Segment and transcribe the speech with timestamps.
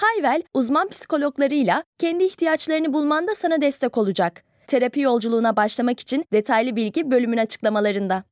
[0.00, 4.44] Hayvel, uzman psikologlarıyla kendi ihtiyaçlarını bulmanda sana destek olacak.
[4.66, 8.24] Terapi yolculuğuna başlamak için detaylı bilgi bölümün açıklamalarında.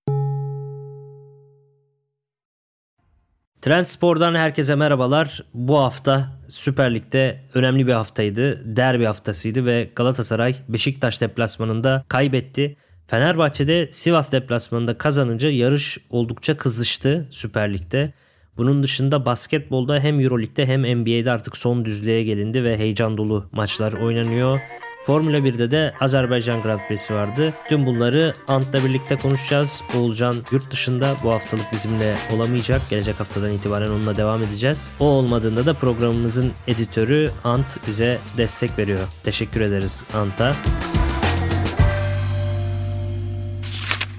[3.62, 5.44] Trendspor'dan herkese merhabalar.
[5.54, 8.76] Bu hafta Süper Lig'de önemli bir haftaydı.
[8.76, 12.76] Derbi haftasıydı ve Galatasaray Beşiktaş deplasmanında kaybetti.
[13.06, 18.12] Fenerbahçe'de Sivas deplasmanında kazanınca yarış oldukça kızıştı Süper Lig'de.
[18.58, 23.92] Bunun dışında basketbolda hem Euroleague'de hem NBA'de artık son düzlüğe gelindi ve heyecan dolu maçlar
[23.92, 24.60] oynanıyor.
[25.04, 27.54] Formula 1'de de Azerbaycan Grand Prix'si vardı.
[27.68, 29.82] Tüm bunları Ant'la birlikte konuşacağız.
[29.96, 32.82] Oğulcan yurt dışında bu haftalık bizimle olamayacak.
[32.90, 34.90] Gelecek haftadan itibaren onunla devam edeceğiz.
[35.00, 39.08] O olmadığında da programımızın editörü Ant bize destek veriyor.
[39.22, 40.54] Teşekkür ederiz Ant'a.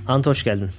[0.08, 0.70] Ant hoş geldin.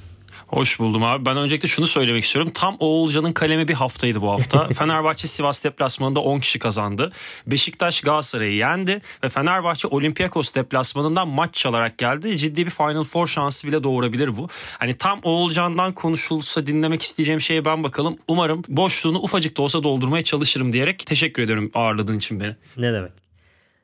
[0.50, 1.24] Hoş buldum abi.
[1.24, 2.50] Ben öncelikle şunu söylemek istiyorum.
[2.54, 4.68] Tam Oğulcan'ın kalemi bir haftaydı bu hafta.
[4.78, 7.12] Fenerbahçe Sivas deplasmanında 10 kişi kazandı.
[7.46, 12.38] Beşiktaş Galatasaray'ı yendi ve Fenerbahçe Olympiakos deplasmanından maç çalarak geldi.
[12.38, 14.48] Ciddi bir Final Four şansı bile doğurabilir bu.
[14.78, 18.18] Hani tam Oğulcan'dan konuşulsa dinlemek isteyeceğim şeye ben bakalım.
[18.28, 22.56] Umarım boşluğunu ufacık da olsa doldurmaya çalışırım diyerek teşekkür ediyorum ağırladığın için beni.
[22.76, 23.12] Ne demek.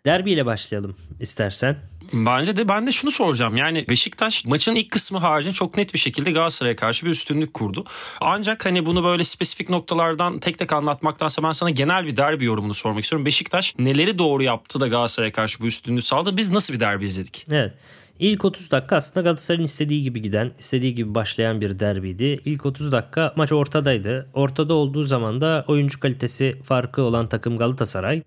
[0.06, 1.76] Derbiyle başlayalım istersen.
[2.12, 3.56] Bence de ben de şunu soracağım.
[3.56, 7.84] Yani Beşiktaş maçın ilk kısmı haricinde çok net bir şekilde Galatasaray'a karşı bir üstünlük kurdu.
[8.20, 12.74] Ancak hani bunu böyle spesifik noktalardan tek tek anlatmaktansa ben sana genel bir derbi yorumunu
[12.74, 13.26] sormak istiyorum.
[13.26, 16.36] Beşiktaş neleri doğru yaptı da Galatasaray'a karşı bu üstünlüğü sağladı?
[16.36, 17.44] Biz nasıl bir derbi izledik?
[17.50, 17.72] Evet.
[18.18, 22.40] İlk 30 dakika aslında Galatasaray'ın istediği gibi giden, istediği gibi başlayan bir derbiydi.
[22.44, 24.30] İlk 30 dakika maç ortadaydı.
[24.34, 28.22] Ortada olduğu zaman da oyuncu kalitesi farkı olan takım Galatasaray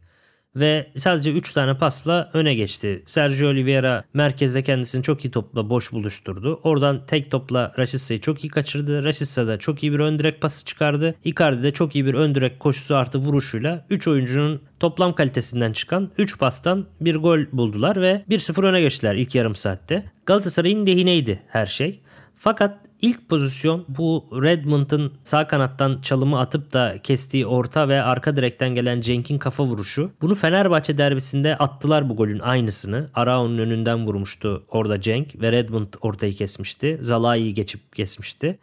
[0.55, 3.03] ve sadece 3 tane pasla öne geçti.
[3.05, 6.59] Sergio Oliveira merkezde kendisini çok iyi topla boş buluşturdu.
[6.63, 9.03] Oradan tek topla Rashica'yı çok iyi kaçırdı.
[9.03, 11.15] Rashica da çok iyi bir ön direk pası çıkardı.
[11.23, 16.11] Icardi de çok iyi bir ön direk koşusu artı vuruşuyla 3 oyuncunun toplam kalitesinden çıkan
[16.17, 20.11] 3 pastan bir gol buldular ve 1-0 öne geçtiler ilk yarım saatte.
[20.25, 21.99] Galatasaray'ın lehineydi her şey.
[22.41, 28.75] Fakat İlk pozisyon bu Redmond'ın sağ kanattan çalımı atıp da kestiği orta ve arka direkten
[28.75, 30.11] gelen Cenk'in kafa vuruşu.
[30.21, 33.09] Bunu Fenerbahçe derbisinde attılar bu golün aynısını.
[33.13, 36.97] Arao'nun önünden vurmuştu orada Cenk ve Redmond ortayı kesmişti.
[37.01, 38.59] Zalai'yi geçip kesmişti.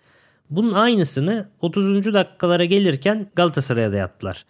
[0.51, 2.15] Bunun aynısını 30.
[2.15, 4.45] dakikalara gelirken Galatasaray'a da yaptılar.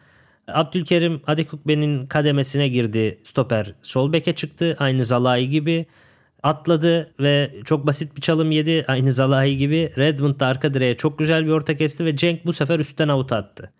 [0.49, 3.19] Abdülkerim Adekukbe'nin kademesine girdi.
[3.23, 4.77] Stoper sol beke çıktı.
[4.79, 5.87] Aynı Zalai gibi
[6.47, 8.85] atladı ve çok basit bir çalım yedi.
[8.89, 12.53] Aynı Zalahi gibi Redmond da arka direğe çok güzel bir orta kesti ve Cenk bu
[12.53, 13.73] sefer üstten avut attı.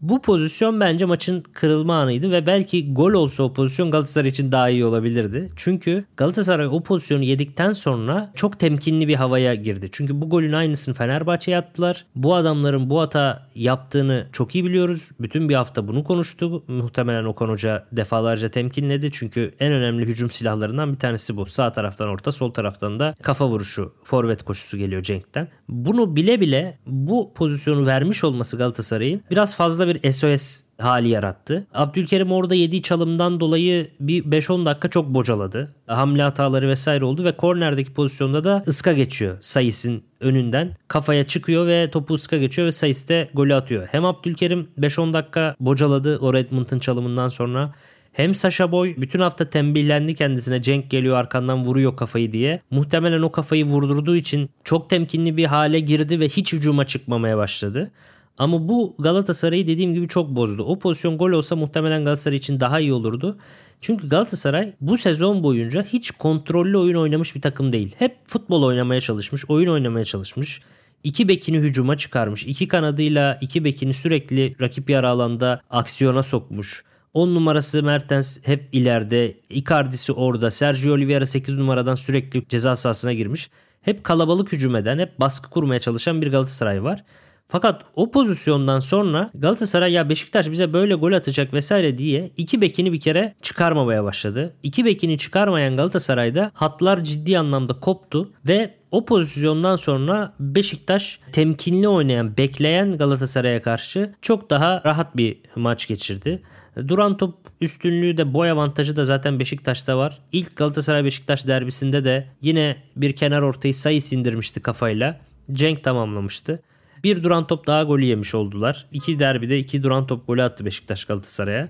[0.00, 4.68] Bu pozisyon bence maçın kırılma anıydı ve belki gol olsa o pozisyon Galatasaray için daha
[4.68, 5.52] iyi olabilirdi.
[5.56, 9.88] Çünkü Galatasaray o pozisyonu yedikten sonra çok temkinli bir havaya girdi.
[9.92, 12.04] Çünkü bu golün aynısını Fenerbahçe'ye attılar.
[12.14, 15.10] Bu adamların bu hata yaptığını çok iyi biliyoruz.
[15.20, 16.64] Bütün bir hafta bunu konuştu.
[16.68, 19.10] Muhtemelen Okan Hoca defalarca temkinledi.
[19.12, 21.46] Çünkü en önemli hücum silahlarından bir tanesi bu.
[21.46, 25.48] Sağ taraftan orta, sol taraftan da kafa vuruşu, forvet koşusu geliyor Cenk'ten.
[25.68, 31.66] Bunu bile bile bu pozisyonu vermiş olması Galatasaray'ın biraz fazla bir SOS hali yarattı.
[31.74, 35.74] Abdülkerim orada yediği çalımdan dolayı bir 5-10 dakika çok bocaladı.
[35.86, 40.76] Hamle hataları vesaire oldu ve kornerdeki pozisyonda da ıska geçiyor Sayıs'ın önünden.
[40.88, 43.88] Kafaya çıkıyor ve topu ıska geçiyor ve Sayıs de golü atıyor.
[43.90, 47.74] Hem Abdülkerim 5-10 dakika bocaladı o Redmond'ın çalımından sonra
[48.12, 52.60] hem Sasha Boy bütün hafta tembihlendi kendisine Cenk geliyor arkandan vuruyor kafayı diye.
[52.70, 57.90] Muhtemelen o kafayı vurdurduğu için çok temkinli bir hale girdi ve hiç hücuma çıkmamaya başladı.
[58.38, 60.62] Ama bu Galatasaray'ı dediğim gibi çok bozdu.
[60.62, 63.38] O pozisyon gol olsa muhtemelen Galatasaray için daha iyi olurdu.
[63.80, 67.94] Çünkü Galatasaray bu sezon boyunca hiç kontrollü oyun oynamış bir takım değil.
[67.98, 70.60] Hep futbol oynamaya çalışmış, oyun oynamaya çalışmış.
[71.04, 72.46] İki bekini hücuma çıkarmış.
[72.46, 76.84] İki kanadıyla iki bekini sürekli rakip yarı alanda aksiyona sokmuş.
[77.14, 79.34] 10 numarası Mertens hep ileride.
[79.50, 80.50] Icardi'si orada.
[80.50, 83.50] Sergio Oliveira 8 numaradan sürekli ceza sahasına girmiş.
[83.82, 87.04] Hep kalabalık hücum eden, hep baskı kurmaya çalışan bir Galatasaray var.
[87.48, 92.92] Fakat o pozisyondan sonra Galatasaray ya Beşiktaş bize böyle gol atacak vesaire diye iki bekini
[92.92, 94.56] bir kere çıkarmamaya başladı.
[94.62, 102.36] İki bekini çıkarmayan Galatasaray'da hatlar ciddi anlamda koptu ve o pozisyondan sonra Beşiktaş temkinli oynayan,
[102.36, 106.42] bekleyen Galatasaray'a karşı çok daha rahat bir maç geçirdi.
[106.88, 110.18] Duran top üstünlüğü de boy avantajı da zaten Beşiktaş'ta var.
[110.32, 115.20] İlk Galatasaray Beşiktaş derbisinde de yine bir kenar ortayı sayı sindirmişti kafayla.
[115.52, 116.62] Cenk tamamlamıştı.
[117.06, 118.86] Bir duran top daha golü yemiş oldular.
[118.92, 121.68] İki derbide iki duran top golü attı Beşiktaş Galatasaray'a.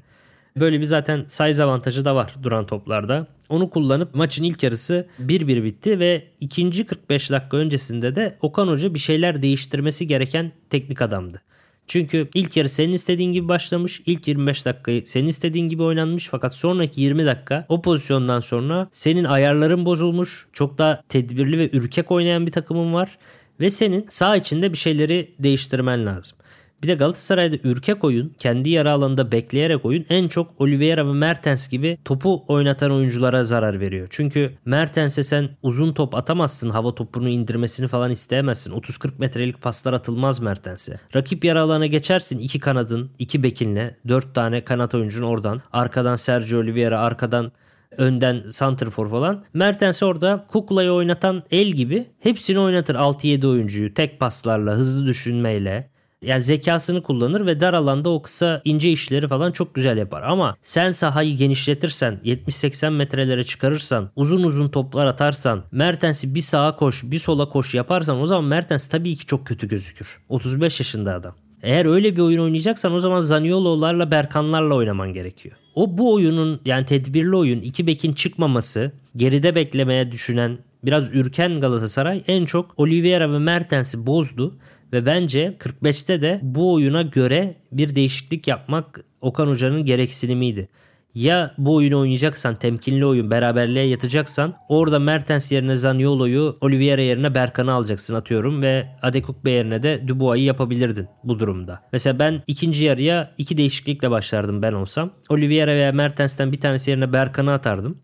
[0.56, 3.26] Böyle bir zaten size avantajı da var duran toplarda.
[3.48, 8.94] Onu kullanıp maçın ilk yarısı 1-1 bitti ve ikinci 45 dakika öncesinde de Okan Hoca
[8.94, 11.42] bir şeyler değiştirmesi gereken teknik adamdı.
[11.86, 14.02] Çünkü ilk yarı senin istediğin gibi başlamış.
[14.06, 16.28] İlk 25 dakikayı senin istediğin gibi oynanmış.
[16.30, 20.48] Fakat sonraki 20 dakika o pozisyondan sonra senin ayarların bozulmuş.
[20.52, 23.18] Çok daha tedbirli ve ürkek oynayan bir takımın var.
[23.60, 26.38] Ve senin sağ içinde bir şeyleri değiştirmen lazım.
[26.82, 31.68] Bir de Galatasaray'da ürkek oyun, kendi yarı alanında bekleyerek oyun en çok Oliveira ve Mertens
[31.68, 34.06] gibi topu oynatan oyunculara zarar veriyor.
[34.10, 38.72] Çünkü Mertens'e sen uzun top atamazsın, hava topunu indirmesini falan isteyemezsin.
[38.72, 41.00] 30-40 metrelik paslar atılmaz Mertens'e.
[41.14, 45.62] Rakip yarı alana geçersin iki kanadın, iki bekinle, dört tane kanat oyuncun oradan.
[45.72, 47.52] Arkadan Sergio Oliveira, arkadan
[47.98, 49.44] önden Santrfor falan.
[49.54, 55.90] Mertens orada Kukla'yı oynatan el gibi hepsini oynatır 6-7 oyuncuyu tek paslarla, hızlı düşünmeyle
[56.22, 60.22] yani zekasını kullanır ve dar alanda o kısa ince işleri falan çok güzel yapar.
[60.22, 67.04] Ama sen sahayı genişletirsen, 70-80 metrelere çıkarırsan, uzun uzun toplar atarsan, Mertens'i bir sağa koş,
[67.04, 70.18] bir sola koş yaparsan o zaman Mertens tabii ki çok kötü gözükür.
[70.28, 71.45] 35 yaşında adam.
[71.62, 75.56] Eğer öyle bir oyun oynayacaksan o zaman Zaniolo'larla Berkanlarla oynaman gerekiyor.
[75.74, 82.22] O bu oyunun yani tedbirli oyun iki bekin çıkmaması geride beklemeye düşünen biraz ürken Galatasaray
[82.28, 84.56] en çok Oliveira ve Mertens'i bozdu
[84.92, 90.68] ve bence 45'te de bu oyuna göre bir değişiklik yapmak Okan Hoca'nın gereksinimiydi.
[91.16, 97.72] Ya bu oyunu oynayacaksan temkinli oyun beraberliğe yatacaksan orada Mertens yerine Zaniolo'yu Oliveira yerine Berkan'ı
[97.72, 101.82] alacaksın atıyorum ve Adekukbe yerine de Dubois'ı yapabilirdin bu durumda.
[101.92, 105.10] Mesela ben ikinci yarıya iki değişiklikle başlardım ben olsam.
[105.28, 107.98] Oliveira veya Mertens'ten bir tanesi yerine Berkan'ı atardım.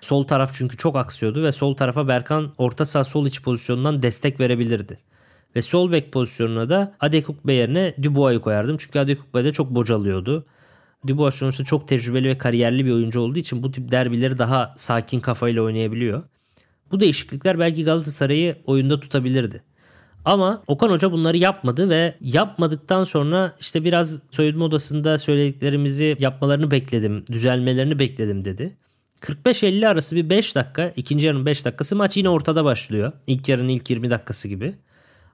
[0.00, 4.40] Sol taraf çünkü çok aksıyordu ve sol tarafa Berkan orta saha sol iç pozisyonundan destek
[4.40, 4.98] verebilirdi.
[5.56, 8.76] Ve sol bek pozisyonuna da Adekukbe yerine Dubois'ı koyardım.
[8.76, 10.46] Çünkü Adekukbe de çok bocalıyordu.
[11.06, 15.20] Dubois sonuçta çok tecrübeli ve kariyerli bir oyuncu olduğu için bu tip derbileri daha sakin
[15.20, 16.22] kafayla oynayabiliyor.
[16.90, 19.62] Bu değişiklikler belki Galatasaray'ı oyunda tutabilirdi.
[20.24, 27.24] Ama Okan Hoca bunları yapmadı ve yapmadıktan sonra işte biraz soyunma odasında söylediklerimizi yapmalarını bekledim,
[27.26, 28.76] düzelmelerini bekledim dedi.
[29.20, 33.12] 45-50 arası bir 5 dakika, ikinci yarının 5 dakikası maç yine ortada başlıyor.
[33.26, 34.74] İlk yarının ilk 20 dakikası gibi.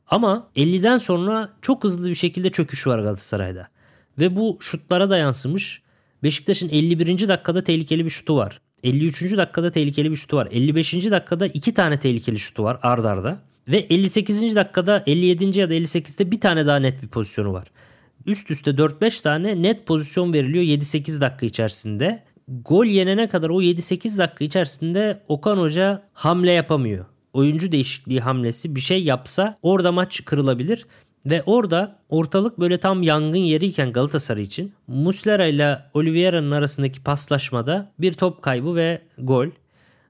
[0.09, 3.69] Ama 50'den sonra çok hızlı bir şekilde çöküş var Galatasaray'da.
[4.19, 5.83] Ve bu şutlara da yansımış.
[6.23, 7.29] Beşiktaş'ın 51.
[7.29, 8.61] dakikada tehlikeli bir şutu var.
[8.83, 9.37] 53.
[9.37, 10.49] dakikada tehlikeli bir şutu var.
[10.51, 10.95] 55.
[11.11, 13.39] dakikada iki tane tehlikeli şutu var ard arda.
[13.69, 14.57] Ve 58.
[14.57, 15.59] dakikada 57.
[15.59, 17.71] ya da 58'de bir tane daha net bir pozisyonu var.
[18.27, 22.23] Üst üste 4-5 tane net pozisyon veriliyor 7-8 dakika içerisinde.
[22.49, 28.81] Gol yenene kadar o 7-8 dakika içerisinde Okan Hoca hamle yapamıyor oyuncu değişikliği hamlesi bir
[28.81, 30.87] şey yapsa orada maç kırılabilir.
[31.27, 38.13] Ve orada ortalık böyle tam yangın yeriyken Galatasaray için Muslera ile Oliveira'nın arasındaki paslaşmada bir
[38.13, 39.47] top kaybı ve gol.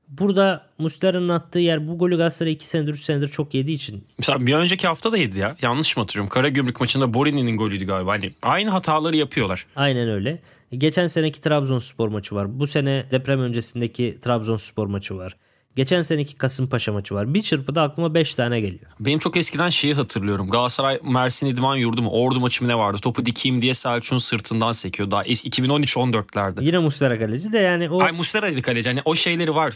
[0.08, 4.04] Burada Muslera'nın attığı yer bu golü Galatasaray 2 senedir 3 senedir çok yediği için.
[4.18, 5.56] Mesela bir önceki hafta da yedi ya.
[5.62, 6.28] Yanlış mı hatırlıyorum?
[6.28, 8.12] Karagümrük maçında Borini'nin golüydü galiba.
[8.12, 9.66] Hani aynı hataları yapıyorlar.
[9.76, 10.38] Aynen öyle.
[10.78, 12.58] Geçen seneki Trabzonspor maçı var.
[12.60, 15.36] Bu sene deprem öncesindeki Trabzonspor maçı var.
[15.76, 17.34] Geçen seneki Kasımpaşa maçı var.
[17.34, 18.90] Bir çırpıda aklıma 5 tane geliyor.
[19.00, 20.50] Benim çok eskiden şeyi hatırlıyorum.
[20.50, 22.10] Galatasaray Mersin İdman Yurdu mu?
[22.10, 22.98] Ordu maçı mı ne vardı?
[23.02, 25.10] Topu dikeyim diye Selçuk'un sırtından sekiyor.
[25.10, 26.64] Daha 2013-14'lerde.
[26.64, 28.02] Yine Muslera kaleci de yani o...
[28.02, 28.88] Ay Muslera'ydı kaleci.
[28.88, 29.74] Hani o şeyleri var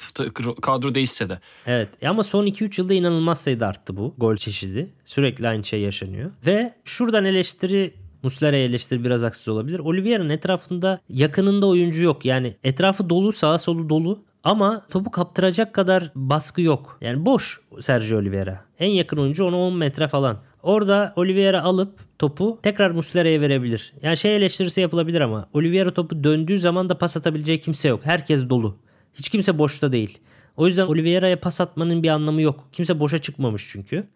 [0.62, 1.40] kadro değişse de.
[1.66, 4.88] Evet ama son 2-3 yılda inanılmaz sayıda arttı bu gol çeşidi.
[5.04, 6.30] Sürekli aynı şey yaşanıyor.
[6.46, 9.78] Ve şuradan eleştiri Muslera'ya eleştiri biraz haksız olabilir.
[9.78, 12.24] Oliveira'nın etrafında yakınında oyuncu yok.
[12.24, 14.24] Yani etrafı dolu, sağa solu dolu.
[14.44, 16.98] Ama topu kaptıracak kadar baskı yok.
[17.00, 18.64] Yani boş Sergio Oliveira.
[18.78, 20.38] En yakın oyuncu ona 10 metre falan.
[20.62, 23.92] Orada Oliveira alıp topu tekrar Muslera'ya verebilir.
[24.02, 28.00] Yani şey eleştirisi yapılabilir ama Oliveira topu döndüğü zaman da pas atabileceği kimse yok.
[28.04, 28.76] Herkes dolu.
[29.14, 30.18] Hiç kimse boşta değil.
[30.56, 32.68] O yüzden Oliveira'ya pas atmanın bir anlamı yok.
[32.72, 34.06] Kimse boşa çıkmamış çünkü.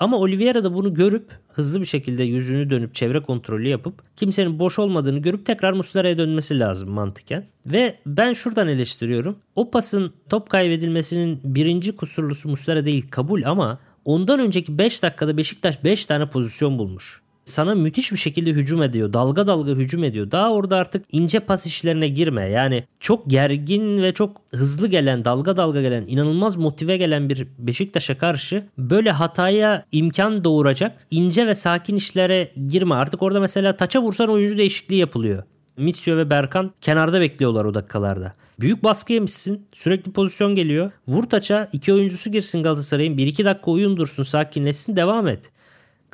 [0.00, 4.78] Ama Oliveira da bunu görüp hızlı bir şekilde yüzünü dönüp çevre kontrolü yapıp kimsenin boş
[4.78, 7.46] olmadığını görüp tekrar Muslera'ya dönmesi lazım mantıken.
[7.66, 9.36] Ve ben şuradan eleştiriyorum.
[9.56, 15.84] O pasın top kaybedilmesinin birinci kusurlusu Muslera değil kabul ama ondan önceki 5 dakikada Beşiktaş
[15.84, 17.25] 5 tane pozisyon bulmuş.
[17.46, 19.12] Sana müthiş bir şekilde hücum ediyor.
[19.12, 20.30] Dalga dalga hücum ediyor.
[20.30, 22.48] Daha orada artık ince pas işlerine girme.
[22.48, 28.18] Yani çok gergin ve çok hızlı gelen, dalga dalga gelen, inanılmaz motive gelen bir Beşiktaş'a
[28.18, 32.94] karşı böyle hataya imkan doğuracak ince ve sakin işlere girme.
[32.94, 35.42] Artık orada mesela taça vursan oyuncu değişikliği yapılıyor.
[35.76, 38.34] Mitsio ve Berkan kenarda bekliyorlar o dakikalarda.
[38.60, 39.66] Büyük baskı yemişsin.
[39.72, 40.90] Sürekli pozisyon geliyor.
[41.08, 41.68] Vur taça.
[41.72, 43.16] iki oyuncusu girsin Galatasaray'ın.
[43.16, 44.22] 1-2 dakika oyun dursun.
[44.22, 44.96] Sakinleşsin.
[44.96, 45.52] Devam et.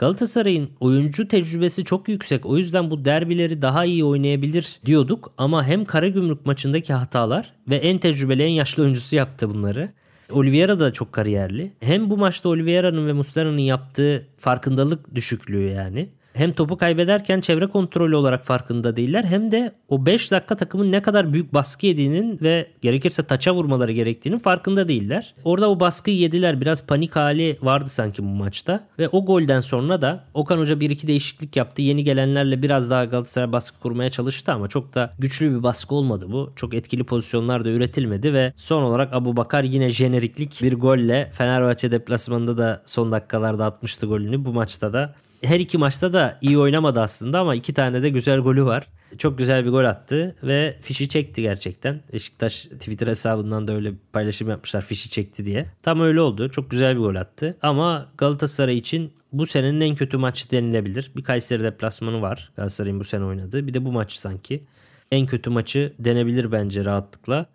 [0.02, 2.46] Galatasaray'ın oyuncu tecrübesi çok yüksek.
[2.46, 5.32] O yüzden bu derbileri daha iyi oynayabilir diyorduk.
[5.38, 9.92] Ama hem Karagümrük maçındaki hatalar ve en tecrübeli en yaşlı oyuncusu yaptı bunları.
[10.30, 11.72] Oliveira da çok kariyerli.
[11.80, 18.16] Hem bu maçta Oliveira'nın ve Muslera'nın yaptığı farkındalık düşüklüğü yani hem topu kaybederken çevre kontrolü
[18.16, 22.66] olarak farkında değiller hem de o 5 dakika takımın ne kadar büyük baskı yediğinin ve
[22.82, 25.34] gerekirse taça vurmaları gerektiğinin farkında değiller.
[25.44, 26.60] Orada o baskıyı yediler.
[26.60, 28.88] Biraz panik hali vardı sanki bu maçta.
[28.98, 31.82] Ve o golden sonra da Okan Hoca bir iki değişiklik yaptı.
[31.82, 36.26] Yeni gelenlerle biraz daha Galatasaray baskı kurmaya çalıştı ama çok da güçlü bir baskı olmadı
[36.32, 36.52] bu.
[36.56, 41.92] Çok etkili pozisyonlar da üretilmedi ve son olarak Abu Bakar yine jeneriklik bir golle Fenerbahçe
[41.92, 44.44] deplasmanında da son dakikalarda atmıştı golünü.
[44.44, 48.38] Bu maçta da her iki maçta da iyi oynamadı aslında ama iki tane de güzel
[48.38, 48.88] golü var.
[49.18, 52.00] Çok güzel bir gol attı ve fişi çekti gerçekten.
[52.12, 55.66] Beşiktaş Twitter hesabından da öyle paylaşım yapmışlar fişi çekti diye.
[55.82, 56.48] Tam öyle oldu.
[56.48, 57.56] Çok güzel bir gol attı.
[57.62, 61.10] Ama Galatasaray için bu senenin en kötü maçı denilebilir.
[61.16, 63.66] Bir Kayseri deplasmanı var Galatasaray'ın bu sene oynadığı.
[63.66, 64.64] Bir de bu maç sanki.
[65.10, 67.46] En kötü maçı denebilir bence rahatlıkla.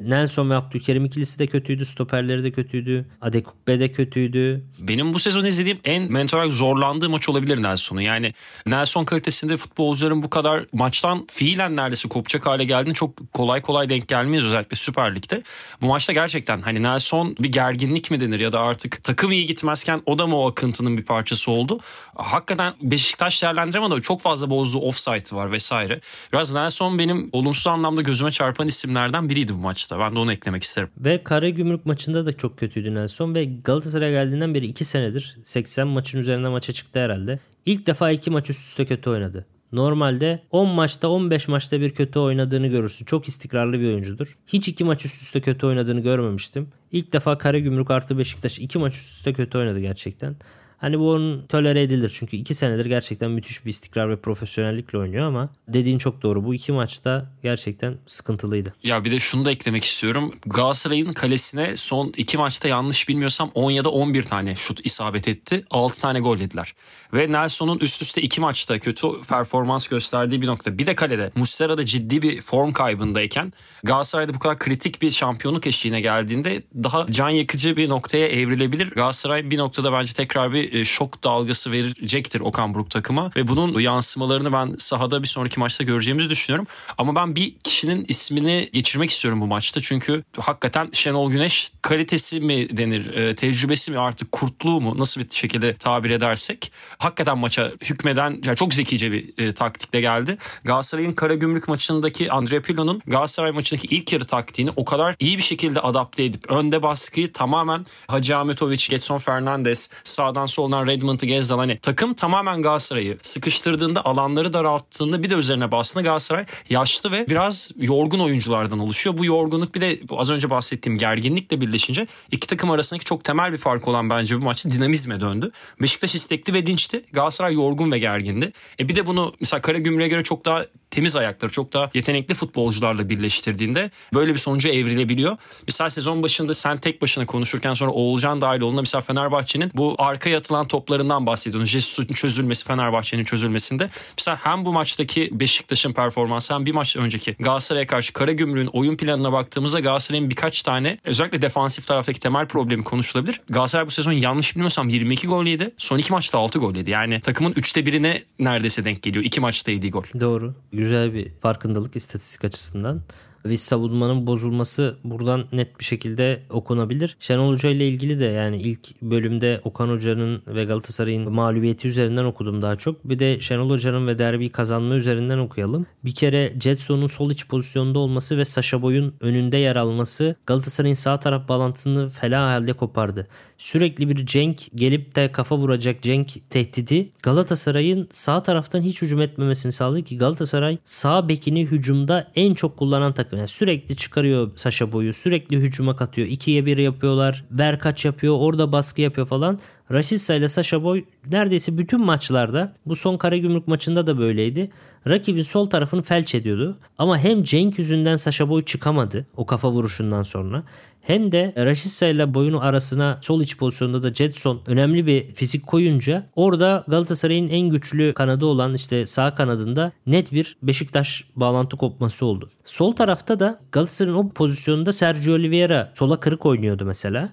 [0.00, 1.84] Nelson ve Abdülkerim ikilisi de kötüydü.
[1.84, 3.06] Stoperleri de kötüydü.
[3.20, 4.64] Adekukbe de kötüydü.
[4.78, 8.02] Benim bu sezon izlediğim en mental olarak zorlandığı maç olabilir Nelson'u.
[8.02, 8.34] Yani
[8.66, 14.08] Nelson kalitesinde futbolcuların bu kadar maçtan fiilen neredeyse kopacak hale geldiğini çok kolay kolay denk
[14.08, 15.42] gelmeyiz özellikle Süper Lig'de.
[15.82, 20.02] Bu maçta gerçekten hani Nelson bir gerginlik mi denir ya da artık takım iyi gitmezken
[20.06, 21.80] o da mı o akıntının bir parçası oldu?
[22.14, 24.02] Hakikaten Beşiktaş değerlendiremedi.
[24.02, 26.00] Çok fazla bozduğu offside var vesaire.
[26.32, 29.98] Biraz Nelson benim olumsuz anlamda gözüme çarpan isimlerden biriydi bu maç maçta.
[29.98, 30.88] Ben de onu eklemek isterim.
[30.98, 36.18] Ve Karagümrük maçında da çok kötüydü Nelson ve Galatasaray'a geldiğinden beri 2 senedir 80 maçın
[36.18, 37.38] üzerinde maça çıktı herhalde.
[37.66, 39.46] İlk defa 2 maç üst üste kötü oynadı.
[39.72, 43.04] Normalde 10 maçta 15 maçta bir kötü oynadığını görürsün.
[43.04, 44.38] Çok istikrarlı bir oyuncudur.
[44.46, 46.68] Hiç iki maç üst üste kötü oynadığını görmemiştim.
[46.92, 50.36] İlk defa Karagümrük artı Beşiktaş iki maç üst üste kötü oynadı gerçekten.
[50.84, 55.26] Hani bu onun tolere edilir çünkü iki senedir gerçekten müthiş bir istikrar ve profesyonellikle oynuyor
[55.26, 56.44] ama dediğin çok doğru.
[56.44, 58.74] Bu iki maçta gerçekten sıkıntılıydı.
[58.82, 60.34] Ya bir de şunu da eklemek istiyorum.
[60.46, 65.64] Galatasaray'ın kalesine son iki maçta yanlış bilmiyorsam 10 ya da 11 tane şut isabet etti.
[65.70, 66.74] 6 tane gol yediler.
[67.14, 70.78] Ve Nelson'un üst üste iki maçta kötü performans gösterdiği bir nokta.
[70.78, 73.52] Bir de kalede Muslera ciddi bir form kaybındayken
[73.84, 78.90] Galatasaray'da bu kadar kritik bir şampiyonluk eşiğine geldiğinde daha can yakıcı bir noktaya evrilebilir.
[78.90, 83.80] Galatasaray bir noktada bence tekrar bir e, şok dalgası verecektir Okan Buruk takıma ve bunun
[83.80, 86.66] yansımalarını ben sahada bir sonraki maçta göreceğimizi düşünüyorum.
[86.98, 92.76] Ama ben bir kişinin ismini geçirmek istiyorum bu maçta çünkü hakikaten Şenol Güneş kalitesi mi
[92.76, 98.40] denir, e, tecrübesi mi artık kurtluğu mu nasıl bir şekilde tabir edersek hakikaten maça hükmeden
[98.44, 100.38] yani çok zekice bir e, taktikle geldi.
[100.64, 105.80] Galatasaray'ın Karagümrük maçındaki Andre Pirlo'nun Galatasaray maçındaki ilk yarı taktiğini o kadar iyi bir şekilde
[105.80, 112.14] adapte edip önde baskıyı tamamen Hacı Ahmetoviç, Getson Fernandes, sağdan soldan Redmond'u Gezdal hani takım
[112.14, 118.78] tamamen Galatasaray'ı sıkıştırdığında alanları daralttığında bir de üzerine bastığında Galatasaray yaşlı ve biraz yorgun oyunculardan
[118.78, 119.18] oluşuyor.
[119.18, 123.58] Bu yorgunluk bir de az önce bahsettiğim gerginlikle birleşince iki takım arasındaki çok temel bir
[123.58, 125.50] fark olan bence bu maçta dinamizme döndü.
[125.82, 127.04] Beşiktaş istekli ve dinçti.
[127.12, 128.52] Galatasaray yorgun ve gergindi.
[128.80, 133.08] E bir de bunu mesela Karagümrük'e göre çok daha temiz ayakları, çok daha yetenekli futbolcularla
[133.08, 135.36] birleştirdiğinde böyle bir sonuca evrilebiliyor.
[135.68, 140.38] Mesela sezon başında sen tek başına konuşurken sonra Oğulcan dahil olduğunda mesela Fenerbahçe'nin bu arkaya
[140.38, 141.66] atılan toplarından bahsediyorsun.
[141.66, 143.90] Jesus'un çözülmesi, Fenerbahçe'nin çözülmesinde.
[144.18, 149.32] Mesela hem bu maçtaki Beşiktaş'ın performansı hem bir maç önceki Galatasaray'a karşı Karagümrük'ün oyun planına
[149.32, 153.40] baktığımızda Galatasaray'ın birkaç tane özellikle defansif taraftaki temel problemi konuşulabilir.
[153.50, 155.74] Galatasaray bu sezon yanlış bilmiyorsam 22 gol yedi.
[155.78, 156.90] Son iki maçta 6 gol yedi.
[156.90, 159.24] Yani takımın üçte birine neredeyse denk geliyor.
[159.24, 160.04] iki maçta yediği gol.
[160.20, 160.54] Doğru.
[160.72, 163.02] Güzel bir farkındalık istatistik açısından
[163.46, 167.16] ve savunmanın bozulması buradan net bir şekilde okunabilir.
[167.20, 172.62] Şenol Hoca ile ilgili de yani ilk bölümde Okan Hoca'nın ve Galatasaray'ın mağlubiyeti üzerinden okudum
[172.62, 173.08] daha çok.
[173.08, 175.86] Bir de Şenol Hoca'nın ve derbi kazanma üzerinden okuyalım.
[176.04, 181.20] Bir kere Jetson'un sol iç pozisyonda olması ve Sasha Boy'un önünde yer alması Galatasaray'ın sağ
[181.20, 183.28] taraf bağlantısını fela halde kopardı.
[183.58, 189.72] Sürekli bir Cenk gelip de kafa vuracak Cenk tehdidi Galatasaray'ın sağ taraftan hiç hücum etmemesini
[189.72, 193.38] sağladı ki Galatasaray sağ bekini hücumda en çok kullanan takım takım.
[193.38, 195.12] Yani sürekli çıkarıyor Sasha Boy'u.
[195.12, 196.28] Sürekli hücuma katıyor.
[196.28, 197.44] 2'ye 1 yapıyorlar.
[197.50, 198.36] Ver kaç yapıyor.
[198.38, 199.58] Orada baskı yapıyor falan.
[199.90, 204.70] Rashica ile Sasha Boy neredeyse bütün maçlarda bu son Karagümrük maçında da böyleydi.
[205.06, 206.78] Rakibin sol tarafını felç ediyordu.
[206.98, 210.62] Ama hem Cenk yüzünden Sasha Boy çıkamadı o kafa vuruşundan sonra.
[211.06, 216.26] Hem de Rashica ile boyunu arasına sol iç pozisyonda da Jetson önemli bir fizik koyunca
[216.36, 222.50] orada Galatasaray'ın en güçlü kanadı olan işte sağ kanadında net bir Beşiktaş bağlantı kopması oldu.
[222.64, 227.32] Sol tarafta da Galatasaray'ın o pozisyonunda Sergio Oliveira sola kırık oynuyordu mesela.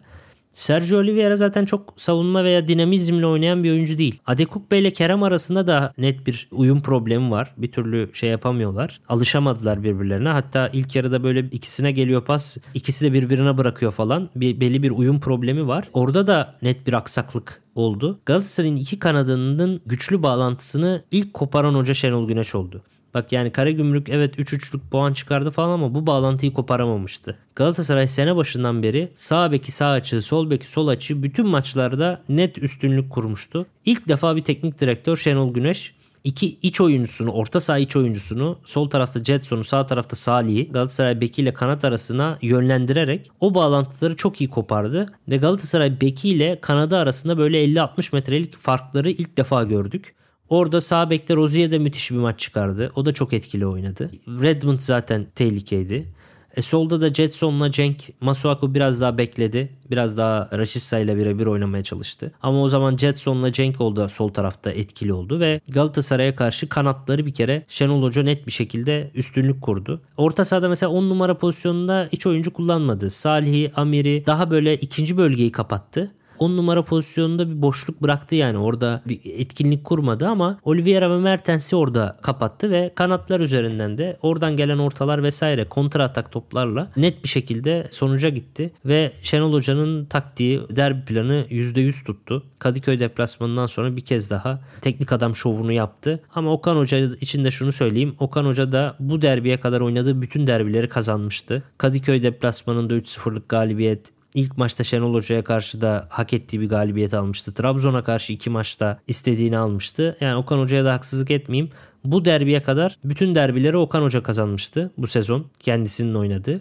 [0.53, 4.19] Sergio Oliveira zaten çok savunma veya dinamizmle oynayan bir oyuncu değil.
[4.25, 7.53] Adekukbe ile Kerem arasında da net bir uyum problemi var.
[7.57, 9.01] Bir türlü şey yapamıyorlar.
[9.09, 10.29] Alışamadılar birbirlerine.
[10.29, 12.57] Hatta ilk yarıda böyle ikisine geliyor pas.
[12.73, 14.29] ikisi de birbirine bırakıyor falan.
[14.35, 15.89] Bir, belli bir uyum problemi var.
[15.93, 18.19] Orada da net bir aksaklık oldu.
[18.25, 22.83] Galatasaray'ın iki kanadının güçlü bağlantısını ilk koparan hoca Şenol Güneş oldu.
[23.13, 27.37] Bak yani Karagümrük evet 3-3'lük puan çıkardı falan ama bu bağlantıyı koparamamıştı.
[27.55, 32.57] Galatasaray sene başından beri sağ beki sağ açığı, sol beki sol açığı bütün maçlarda net
[32.57, 33.65] üstünlük kurmuştu.
[33.85, 38.89] İlk defa bir teknik direktör Şenol Güneş iki iç oyuncusunu, orta saha iç oyuncusunu, sol
[38.89, 44.49] tarafta Jetson'u, sağ tarafta Salih'i Galatasaray beki ile kanat arasına yönlendirerek o bağlantıları çok iyi
[44.49, 45.05] kopardı.
[45.29, 50.15] Ve Galatasaray beki ile kanadı arasında böyle 50-60 metrelik farkları ilk defa gördük.
[50.51, 52.91] Orada sağ bekte Rozier de müthiş bir maç çıkardı.
[52.95, 54.11] O da çok etkili oynadı.
[54.27, 56.07] Redmond zaten tehlikeydi.
[56.55, 59.69] E solda da Jetson'la Cenk Masuaku biraz daha bekledi.
[59.91, 62.31] Biraz daha Rashica ile birebir oynamaya çalıştı.
[62.41, 67.33] Ama o zaman Jetson'la Cenk oldu sol tarafta etkili oldu ve Galatasaray'a karşı kanatları bir
[67.33, 70.01] kere Şenol Hoca net bir şekilde üstünlük kurdu.
[70.17, 73.09] Orta sahada mesela 10 numara pozisyonunda hiç oyuncu kullanmadı.
[73.09, 76.11] Salih'i, Amir'i daha böyle ikinci bölgeyi kapattı.
[76.41, 78.57] 10 numara pozisyonunda bir boşluk bıraktı yani.
[78.57, 84.55] Orada bir etkinlik kurmadı ama Oliveira ve Mertens'i orada kapattı ve kanatlar üzerinden de oradan
[84.55, 90.61] gelen ortalar vesaire kontra atak toplarla net bir şekilde sonuca gitti ve Şenol Hoca'nın taktiği
[90.69, 92.43] derbi planı %100 tuttu.
[92.59, 96.19] Kadıköy deplasmanından sonra bir kez daha teknik adam şovunu yaptı.
[96.35, 98.15] Ama Okan Hoca için de şunu söyleyeyim.
[98.19, 101.63] Okan Hoca da bu derbiye kadar oynadığı bütün derbileri kazanmıştı.
[101.77, 107.53] Kadıköy deplasmanında 3-0'lık galibiyet, İlk maçta Şenol Hoca'ya karşı da hak ettiği bir galibiyet almıştı.
[107.53, 110.17] Trabzon'a karşı iki maçta istediğini almıştı.
[110.21, 111.71] Yani Okan Hoca'ya da haksızlık etmeyeyim.
[112.03, 116.59] Bu derbiye kadar bütün derbileri Okan Hoca kazanmıştı bu sezon kendisinin oynadığı.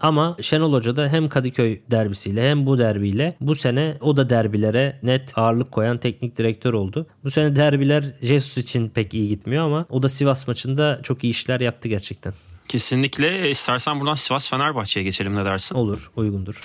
[0.00, 4.98] Ama Şenol Hoca da hem Kadıköy derbisiyle hem bu derbiyle bu sene o da derbilere
[5.02, 7.06] net ağırlık koyan teknik direktör oldu.
[7.24, 11.30] Bu sene derbiler Jesus için pek iyi gitmiyor ama o da Sivas maçında çok iyi
[11.30, 12.32] işler yaptı gerçekten.
[12.68, 13.50] Kesinlikle.
[13.50, 15.74] İstersen buradan Sivas Fenerbahçe'ye geçelim ne dersin?
[15.74, 16.60] Olur, uygundur.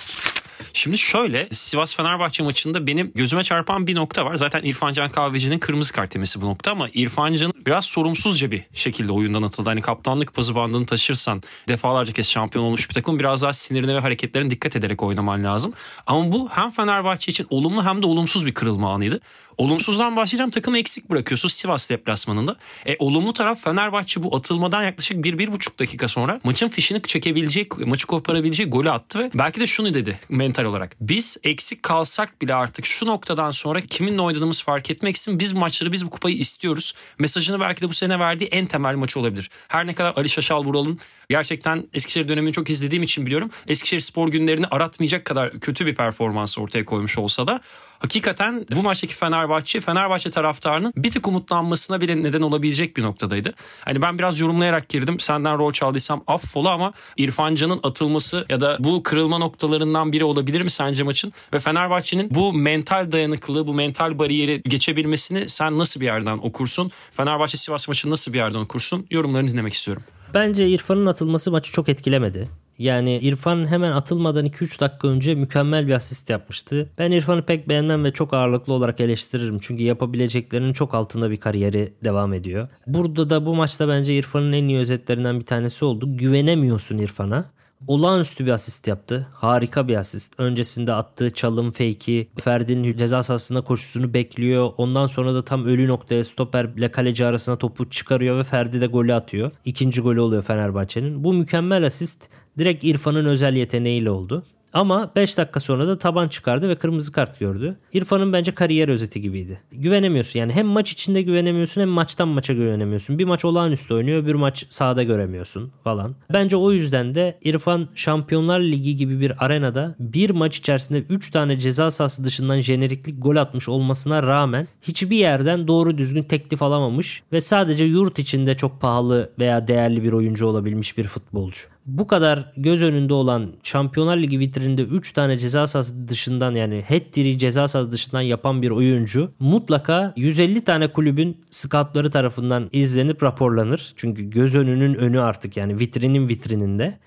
[0.72, 4.36] Şimdi şöyle Sivas Fenerbahçe maçında benim gözüme çarpan bir nokta var.
[4.36, 8.62] Zaten İrfan Can Kahveci'nin kırmızı kart yemesi bu nokta ama İrfan Can biraz sorumsuzca bir
[8.72, 9.68] şekilde oyundan atıldı.
[9.68, 14.00] Hani kaptanlık pazı bandını taşırsan defalarca kez şampiyon olmuş bir takım biraz daha sinirine ve
[14.00, 15.72] hareketlerine dikkat ederek oynaman lazım.
[16.06, 19.20] Ama bu hem Fenerbahçe için olumlu hem de olumsuz bir kırılma anıydı.
[19.58, 22.56] Olumsuzdan başlayacağım takımı eksik bırakıyorsun Sivas deplasmanında.
[22.86, 28.72] E, olumlu taraf Fenerbahçe bu atılmadan yaklaşık 1-1,5 dakika sonra maçın fişini çekebilecek, maçı koparabilecek
[28.72, 30.96] golü attı ve belki de şunu dedi mental olarak.
[31.00, 35.38] Biz eksik kalsak bile artık şu noktadan sonra kiminle oynadığımız fark etmeksin.
[35.38, 36.94] Biz maçları biz bu kupayı istiyoruz.
[37.18, 39.50] Mesajını belki de bu sene verdiği en temel maçı olabilir.
[39.68, 43.50] Her ne kadar Ali Şaşal Vural'ın gerçekten Eskişehir dönemini çok izlediğim için biliyorum.
[43.66, 47.60] Eskişehir spor günlerini aratmayacak kadar kötü bir performans ortaya koymuş olsa da
[47.98, 53.54] hakikaten bu maçtaki Fenerbahçe Fenerbahçe taraftarının bir tık umutlanmasına bile neden olabilecek bir noktadaydı.
[53.84, 55.20] Hani ben biraz yorumlayarak girdim.
[55.20, 60.60] Senden rol çaldıysam affola ama İrfan Can'ın atılması ya da bu kırılma noktalarından biri olabilir
[60.60, 61.32] mi sence maçın?
[61.52, 66.90] Ve Fenerbahçe'nin bu mental dayanıklılığı, bu mental bariyeri geçebilmesini sen nasıl bir yerden okursun?
[67.12, 69.06] Fenerbahçe Sivas maçını nasıl bir yerden okursun?
[69.10, 70.02] Yorumlarını dinlemek istiyorum.
[70.34, 72.48] Bence İrfan'ın atılması maçı çok etkilemedi.
[72.78, 76.90] Yani İrfan hemen atılmadan 2-3 dakika önce mükemmel bir asist yapmıştı.
[76.98, 79.58] Ben İrfan'ı pek beğenmem ve çok ağırlıklı olarak eleştiririm.
[79.58, 82.68] Çünkü yapabileceklerinin çok altında bir kariyeri devam ediyor.
[82.86, 86.16] Burada da bu maçta bence İrfan'ın en iyi özetlerinden bir tanesi oldu.
[86.16, 87.44] Güvenemiyorsun İrfan'a
[87.86, 89.26] olağanüstü bir asist yaptı.
[89.32, 90.34] Harika bir asist.
[90.38, 94.70] Öncesinde attığı çalım fake'i, Ferdi'nin ceza sahasında koşusunu bekliyor.
[94.76, 99.14] Ondan sonra da tam ölü noktaya stoperle kaleci arasına topu çıkarıyor ve Ferdi de golü
[99.14, 99.50] atıyor.
[99.64, 101.24] İkinci golü oluyor Fenerbahçe'nin.
[101.24, 104.44] Bu mükemmel asist direkt İrfan'ın özel yeteneğiyle oldu.
[104.72, 107.76] Ama 5 dakika sonra da taban çıkardı ve kırmızı kart gördü.
[107.92, 109.60] İrfan'ın bence kariyer özeti gibiydi.
[109.72, 113.18] Güvenemiyorsun yani hem maç içinde güvenemiyorsun hem maçtan maça güvenemiyorsun.
[113.18, 116.14] Bir maç olağanüstü oynuyor bir maç sahada göremiyorsun falan.
[116.32, 121.58] Bence o yüzden de İrfan Şampiyonlar Ligi gibi bir arenada bir maç içerisinde 3 tane
[121.58, 127.40] ceza sahası dışından jeneriklik gol atmış olmasına rağmen hiçbir yerden doğru düzgün teklif alamamış ve
[127.40, 131.60] sadece yurt içinde çok pahalı veya değerli bir oyuncu olabilmiş bir futbolcu.
[131.88, 137.14] Bu kadar göz önünde olan Şampiyonlar Ligi vitrininde 3 tane ceza sahası dışından yani hat
[137.38, 143.92] ceza sahası dışından yapan bir oyuncu mutlaka 150 tane kulübün scoutları tarafından izlenip raporlanır.
[143.96, 146.98] Çünkü göz önünün önü artık yani vitrinin vitrininde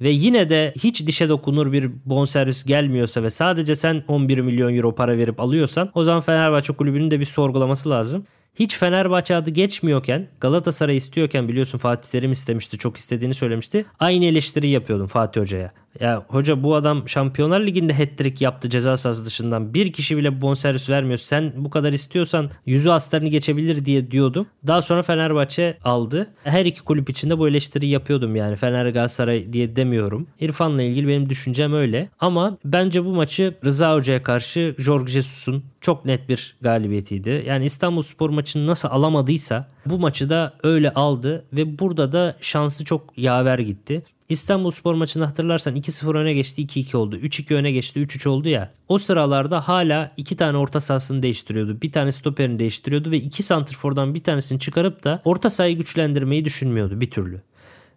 [0.00, 4.94] ve yine de hiç dişe dokunur bir bonservis gelmiyorsa ve sadece sen 11 milyon euro
[4.94, 8.24] para verip alıyorsan o zaman Fenerbahçe kulübünün de bir sorgulaması lazım.
[8.58, 13.86] Hiç Fenerbahçe adı geçmiyorken Galatasaray istiyorken biliyorsun Fatih Terim istemişti çok istediğini söylemişti.
[14.00, 15.72] Aynı eleştiri yapıyordum Fatih Hoca'ya.
[16.00, 19.74] Ya hoca bu adam Şampiyonlar Ligi'nde hat-trick yaptı ceza sahası dışından.
[19.74, 21.18] Bir kişi bile bonservis vermiyor.
[21.18, 24.46] Sen bu kadar istiyorsan yüzü astarını geçebilir diye diyordum.
[24.66, 26.30] Daha sonra Fenerbahçe aldı.
[26.44, 28.56] Her iki kulüp içinde bu eleştiri yapıyordum yani.
[28.56, 30.26] Fener Galatasaray diye demiyorum.
[30.40, 32.08] İrfan'la ilgili benim düşüncem öyle.
[32.20, 37.44] Ama bence bu maçı Rıza Hoca'ya karşı Jorge Jesus'un çok net bir galibiyetiydi.
[37.46, 42.84] Yani İstanbul Spor maçını nasıl alamadıysa bu maçı da öyle aldı ve burada da şansı
[42.84, 44.02] çok yaver gitti.
[44.28, 47.16] İstanbul Spor maçını hatırlarsan 2-0 öne geçti 2-2 oldu.
[47.16, 48.72] 3-2 öne geçti 3-3 oldu ya.
[48.88, 51.82] O sıralarda hala iki tane orta sahasını değiştiriyordu.
[51.82, 57.00] Bir tane stoperini değiştiriyordu ve iki santrfordan bir tanesini çıkarıp da orta sahayı güçlendirmeyi düşünmüyordu
[57.00, 57.42] bir türlü.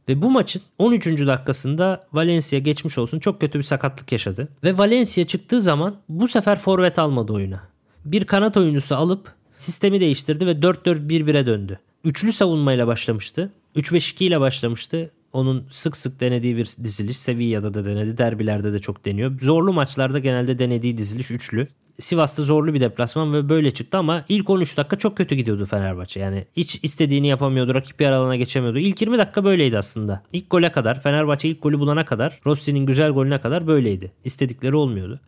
[0.10, 1.06] Ve bu maçın 13.
[1.08, 4.48] dakikasında Valencia geçmiş olsun çok kötü bir sakatlık yaşadı.
[4.63, 7.63] Ve Valencia çıktığı zaman bu sefer forvet almadı oyuna.
[8.06, 11.80] Bir kanat oyuncusu alıp sistemi değiştirdi ve 4-4-1-1'e döndü.
[12.04, 13.52] Üçlü savunmayla başlamıştı.
[13.76, 15.12] 3-5-2 ile başlamıştı.
[15.34, 17.17] Onun sık sık denediği bir diziliş.
[17.17, 18.17] Sevilla'da da denedi.
[18.17, 19.39] Derbilerde de çok deniyor.
[19.39, 21.67] Zorlu maçlarda genelde denediği diziliş üçlü.
[22.00, 26.20] Sivas'ta zorlu bir deplasman ve böyle çıktı ama ilk 13 dakika çok kötü gidiyordu Fenerbahçe.
[26.20, 27.74] Yani hiç istediğini yapamıyordu.
[27.74, 28.80] Rakip yer alana geçemiyordu.
[28.80, 30.24] İlk 20 dakika böyleydi aslında.
[30.34, 34.12] İlk gole kadar Fenerbahçe ilk golü bulana kadar Rossi'nin güzel golüne kadar böyleydi.
[34.24, 35.20] İstedikleri olmuyordu.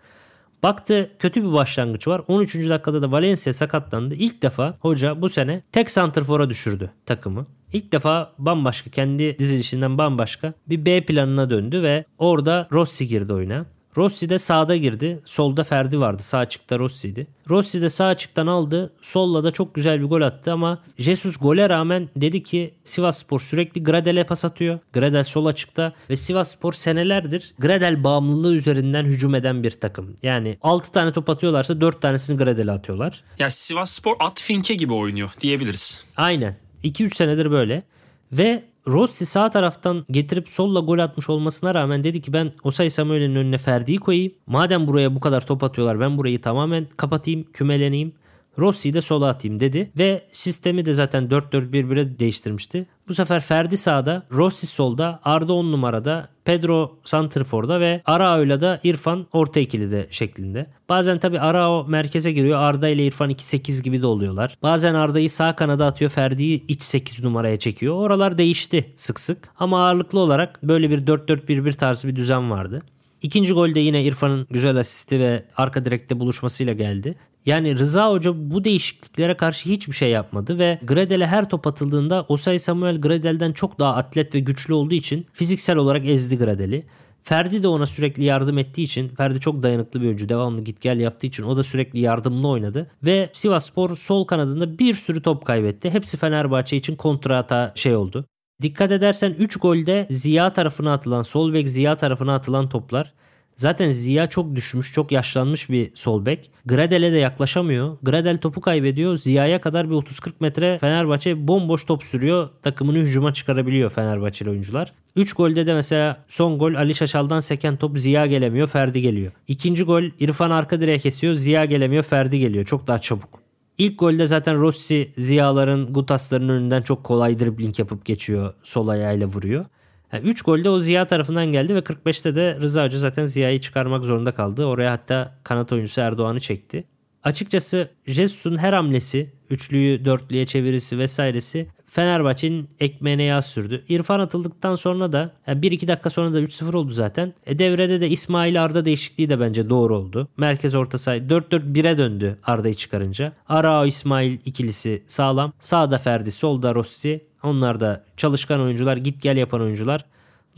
[0.63, 2.21] Baktı kötü bir başlangıç var.
[2.28, 2.56] 13.
[2.56, 4.15] dakikada da Valencia sakatlandı.
[4.15, 7.45] İlk defa hoca bu sene tek santrfora düşürdü takımı.
[7.73, 13.65] İlk defa bambaşka kendi dizilişinden bambaşka bir B planına döndü ve orada Rossi girdi oyuna.
[13.98, 15.20] Rossi de sağda girdi.
[15.26, 16.24] Solda Ferdi vardı.
[16.24, 17.28] Sağ açıkta Rossi'ydi.
[17.50, 18.94] Rossi de sağ açıktan aldı.
[19.02, 23.40] Solla da çok güzel bir gol attı ama Jesus gole rağmen dedi ki Sivas Spor
[23.40, 24.80] sürekli Gradel'e pas atıyor.
[24.94, 30.18] Gradel sol açıkta ve Sivas Spor senelerdir Gradel bağımlılığı üzerinden hücum eden bir takım.
[30.24, 33.24] Yani 6 tane top atıyorlarsa 4 tanesini Gradel'e atıyorlar.
[33.40, 36.00] Ya Sivas Spor at finke gibi oynuyor diyebiliriz.
[36.18, 36.58] Aynen.
[36.84, 37.84] 2-3 senedir böyle.
[38.32, 43.36] Ve Rossi sağ taraftan getirip solla gol atmış olmasına rağmen dedi ki ben Osay Samuel'in
[43.36, 44.34] önüne Ferdi'yi koyayım.
[44.48, 48.13] Madem buraya bu kadar top atıyorlar ben burayı tamamen kapatayım, kümeleneyim.
[48.60, 52.86] Rossi'yi de sola atayım dedi ve sistemi de zaten 4-4-1-1'e değiştirmişti.
[53.08, 59.28] Bu sefer Ferdi sağda, Rossi solda, Arda 10 numarada, Pedro Santrfor'da ve Arao'yla da İrfan
[59.34, 60.66] orta ikili de şeklinde.
[60.89, 62.60] Bazen tabi Arao merkeze giriyor.
[62.60, 64.58] Arda ile İrfan 2-8 gibi de oluyorlar.
[64.63, 66.12] Bazen Arda'yı sağ kanada atıyor.
[66.12, 67.96] Ferdi'yi iç 8 numaraya çekiyor.
[67.96, 69.50] Oralar değişti sık sık.
[69.60, 72.82] Ama ağırlıklı olarak böyle bir 4-4-1-1 tarzı bir düzen vardı.
[73.22, 77.16] İkinci golde yine İrfan'ın güzel asisti ve arka direkte buluşmasıyla geldi.
[77.46, 82.60] Yani Rıza Hoca bu değişikliklere karşı hiçbir şey yapmadı ve Gredel'e her top atıldığında Osay
[82.60, 86.86] Samuel Gredel'den çok daha atlet ve güçlü olduğu için fiziksel olarak ezdi Gredel'i.
[87.24, 90.30] Ferdi de ona sürekli yardım ettiği için Ferdi çok dayanıklı bir oyuncu.
[90.30, 92.92] Devamlı git gel yaptığı için o da sürekli yardımlı oynadı.
[93.04, 95.90] Ve Sivasspor sol kanadında bir sürü top kaybetti.
[95.90, 98.26] Hepsi Fenerbahçe için kontrata şey oldu.
[98.62, 103.14] Dikkat edersen 3 golde Ziya tarafına atılan, sol bek Ziya tarafına atılan toplar
[103.56, 106.52] Zaten Ziya çok düşmüş, çok yaşlanmış bir sol bek.
[106.66, 107.98] Gradel'e de yaklaşamıyor.
[108.04, 109.18] Gradel topu kaybediyor.
[109.18, 112.50] Ziya'ya kadar bir 30-40 metre Fenerbahçe bomboş top sürüyor.
[112.62, 114.92] Takımını hücuma çıkarabiliyor Fenerbahçeli oyuncular.
[115.16, 119.32] 3 golde de mesela son gol Ali Şaşal'dan seken top Ziya gelemiyor, Ferdi geliyor.
[119.48, 122.66] İkinci gol İrfan arka direğe kesiyor, Ziya gelemiyor, Ferdi geliyor.
[122.66, 123.44] Çok daha çabuk.
[123.78, 128.54] İlk golde zaten Rossi Ziya'ların, Gutas'ların önünden çok kolay dribbling yapıp geçiyor.
[128.63, 129.66] Sol ayağıyla vuruyor.
[130.13, 134.04] Yani 3 golde o Ziya tarafından geldi ve 45'te de Rıza Hoca zaten Ziya'yı çıkarmak
[134.06, 134.65] zorunda kaldı.
[134.65, 136.84] Oraya hatta kanat oyuncusu Erdoğan'ı çekti.
[137.23, 143.84] Açıkçası Jesus'un her hamlesi, üçlüyü dörtlüye çevirisi vesairesi Fenerbahçe'nin ekmeğine yağ sürdü.
[143.89, 147.34] İrfan atıldıktan sonra da yani 1-2 dakika sonra da 3-0 oldu zaten.
[147.46, 150.28] E devrede de İsmail Arda değişikliği de bence doğru oldu.
[150.38, 153.34] Merkez orta saha 4-4-1'e döndü Arda'yı çıkarınca.
[153.50, 155.54] Arao İsmail ikilisi sağlam.
[155.60, 157.26] Sağda Ferdi, solda Rossi.
[157.44, 160.06] Onlar da çalışkan oyuncular, git gel yapan oyuncular.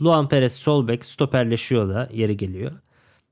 [0.02, 2.72] Luan Perez sol bek stoperleşiyor da yeri geliyor.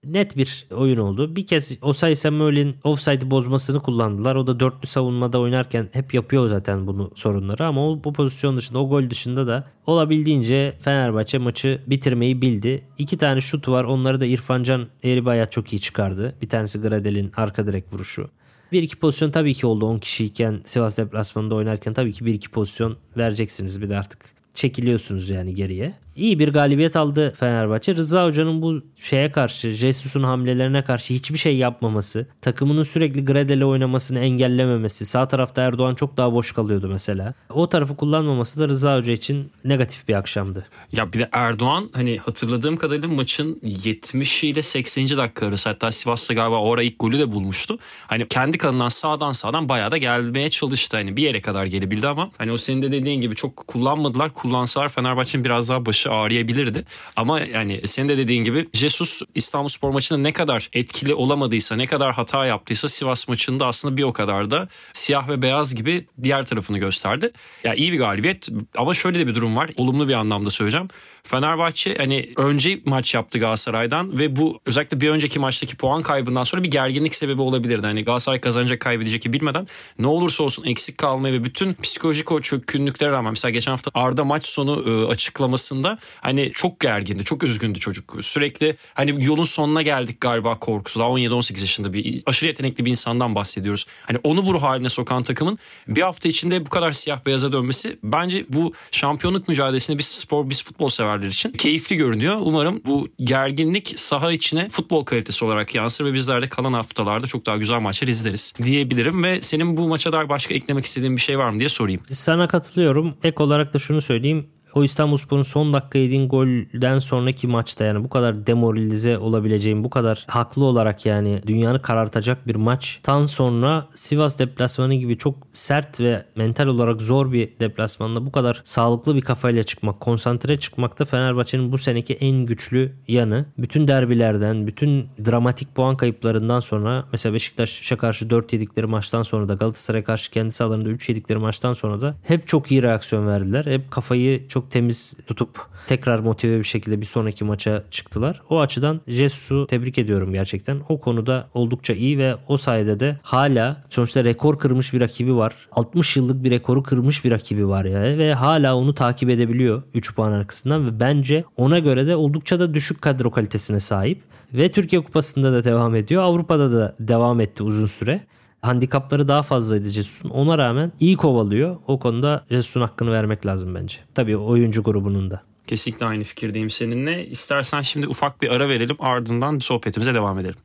[0.06, 1.36] Net bir oyun oldu.
[1.36, 4.36] Bir kez Osay Samuel'in offside bozmasını kullandılar.
[4.36, 8.78] O da dörtlü savunmada oynarken hep yapıyor zaten bunu sorunları ama o, bu pozisyon dışında
[8.78, 12.82] o gol dışında da olabildiğince Fenerbahçe maçı bitirmeyi bildi.
[12.98, 13.84] İki tane şut var.
[13.84, 16.34] Onları da İrfancan Eribayat çok iyi çıkardı.
[16.42, 18.30] Bir tanesi Gradel'in arka direk vuruşu.
[18.72, 22.50] Bir iki pozisyon tabii ki oldu 10 kişiyken Sivas deplasmanında oynarken tabii ki bir iki
[22.50, 24.18] pozisyon vereceksiniz bir de artık
[24.54, 25.94] çekiliyorsunuz yani geriye.
[26.16, 27.94] İyi bir galibiyet aldı Fenerbahçe.
[27.96, 34.18] Rıza Hoca'nın bu şeye karşı, Jesus'un hamlelerine karşı hiçbir şey yapmaması, takımının sürekli Gredel'e oynamasını
[34.18, 37.34] engellememesi, sağ tarafta Erdoğan çok daha boş kalıyordu mesela.
[37.50, 40.66] O tarafı kullanmaması da Rıza Hoca için negatif bir akşamdı.
[40.92, 45.08] Ya bir de Erdoğan hani hatırladığım kadarıyla maçın 70 ile 80.
[45.08, 47.78] dakika arası hatta Sivas'ta galiba orada ilk golü de bulmuştu.
[48.06, 50.96] Hani kendi kanından sağdan sağdan bayağı da gelmeye çalıştı.
[50.96, 54.32] Hani bir yere kadar gelebildi ama hani o senin de dediğin gibi çok kullanmadılar.
[54.32, 56.84] Kullansalar Fenerbahçe'nin biraz daha başı ağrıyabilirdi.
[57.16, 61.86] Ama yani senin de dediğin gibi Jesus İstanbul Spor maçında ne kadar etkili olamadıysa, ne
[61.86, 66.46] kadar hata yaptıysa Sivas maçında aslında bir o kadar da siyah ve beyaz gibi diğer
[66.46, 67.24] tarafını gösterdi.
[67.24, 67.30] Ya
[67.64, 69.70] yani iyi bir galibiyet ama şöyle de bir durum var.
[69.76, 70.88] Olumlu bir anlamda söyleyeceğim.
[71.26, 76.62] Fenerbahçe hani önce maç yaptı Galatasaray'dan ve bu özellikle bir önceki maçtaki puan kaybından sonra
[76.62, 77.86] bir gerginlik sebebi olabilirdi.
[77.86, 79.66] Hani Galatasaray kazanacak kaybedecek bilmeden
[79.98, 84.24] ne olursa olsun eksik kalmayı ve bütün psikolojik o çökkünlüklere rağmen mesela geçen hafta Arda
[84.24, 88.16] maç sonu e, açıklamasında hani çok gergindi, çok üzgündü çocuk.
[88.20, 91.00] Sürekli hani yolun sonuna geldik galiba korkusu.
[91.00, 93.86] Daha 17-18 yaşında bir aşırı yetenekli bir insandan bahsediyoruz.
[94.06, 95.58] Hani onu bu haline sokan takımın
[95.88, 100.64] bir hafta içinde bu kadar siyah beyaza dönmesi bence bu şampiyonluk mücadelesinde biz spor, biz
[100.64, 102.36] futbol severler için keyifli görünüyor.
[102.40, 107.46] Umarım bu gerginlik saha içine futbol kalitesi olarak yansır ve bizler de kalan haftalarda çok
[107.46, 111.38] daha güzel maçlar izleriz diyebilirim ve senin bu maça dair başka eklemek istediğin bir şey
[111.38, 112.00] var mı diye sorayım.
[112.10, 113.14] Sana katılıyorum.
[113.22, 118.08] Ek olarak da şunu söyleyeyim o İstanbulspor'un son dakika yediğin golden sonraki maçta yani bu
[118.08, 124.94] kadar demoralize olabileceğim bu kadar haklı olarak yani dünyanı karartacak bir maçtan sonra Sivas deplasmanı
[124.94, 130.00] gibi çok sert ve mental olarak zor bir deplasmanda bu kadar sağlıklı bir kafayla çıkmak,
[130.00, 133.46] konsantre çıkmak da Fenerbahçe'nin bu seneki en güçlü yanı.
[133.58, 139.54] Bütün derbilerden, bütün dramatik puan kayıplarından sonra mesela Beşiktaş'a karşı 4 yedikleri maçtan sonra da
[139.54, 143.64] Galatasaray'a karşı kendi sahalarında 3 yedikleri maçtan sonra da hep çok iyi reaksiyon verdiler.
[143.64, 148.42] Hep kafayı çok çok temiz tutup tekrar motive bir şekilde bir sonraki maça çıktılar.
[148.50, 150.80] O açıdan Jesus'u tebrik ediyorum gerçekten.
[150.88, 155.54] O konuda oldukça iyi ve o sayede de hala sonuçta rekor kırmış bir rakibi var.
[155.72, 160.14] 60 yıllık bir rekoru kırmış bir rakibi var ya ve hala onu takip edebiliyor 3
[160.14, 164.22] puan arkasından ve bence ona göre de oldukça da düşük kadro kalitesine sahip
[164.54, 166.22] ve Türkiye Kupası'nda da devam ediyor.
[166.22, 168.20] Avrupa'da da devam etti uzun süre
[168.64, 170.28] handikapları daha fazlaydı Jesus'un.
[170.30, 171.76] Ona rağmen iyi kovalıyor.
[171.86, 173.96] O konuda Jesus'un hakkını vermek lazım bence.
[174.14, 175.42] Tabii oyuncu grubunun da.
[175.66, 177.26] Kesinlikle aynı fikirdeyim seninle.
[177.26, 180.58] İstersen şimdi ufak bir ara verelim ardından sohbetimize devam edelim.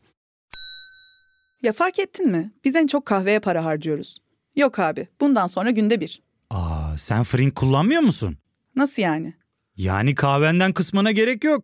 [1.63, 2.51] Ya fark ettin mi?
[2.65, 4.17] Biz en çok kahveye para harcıyoruz.
[4.55, 6.21] Yok abi bundan sonra günde bir.
[6.49, 8.37] Aa, sen Frink kullanmıyor musun?
[8.75, 9.33] Nasıl yani?
[9.77, 11.63] Yani kahvenden kısmına gerek yok.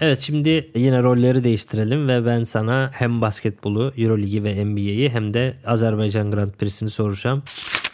[0.00, 5.54] Evet şimdi yine rolleri değiştirelim ve ben sana hem basketbolu, Euroligi ve NBA'yi hem de
[5.66, 7.42] Azerbaycan Grand Prix'sini soracağım.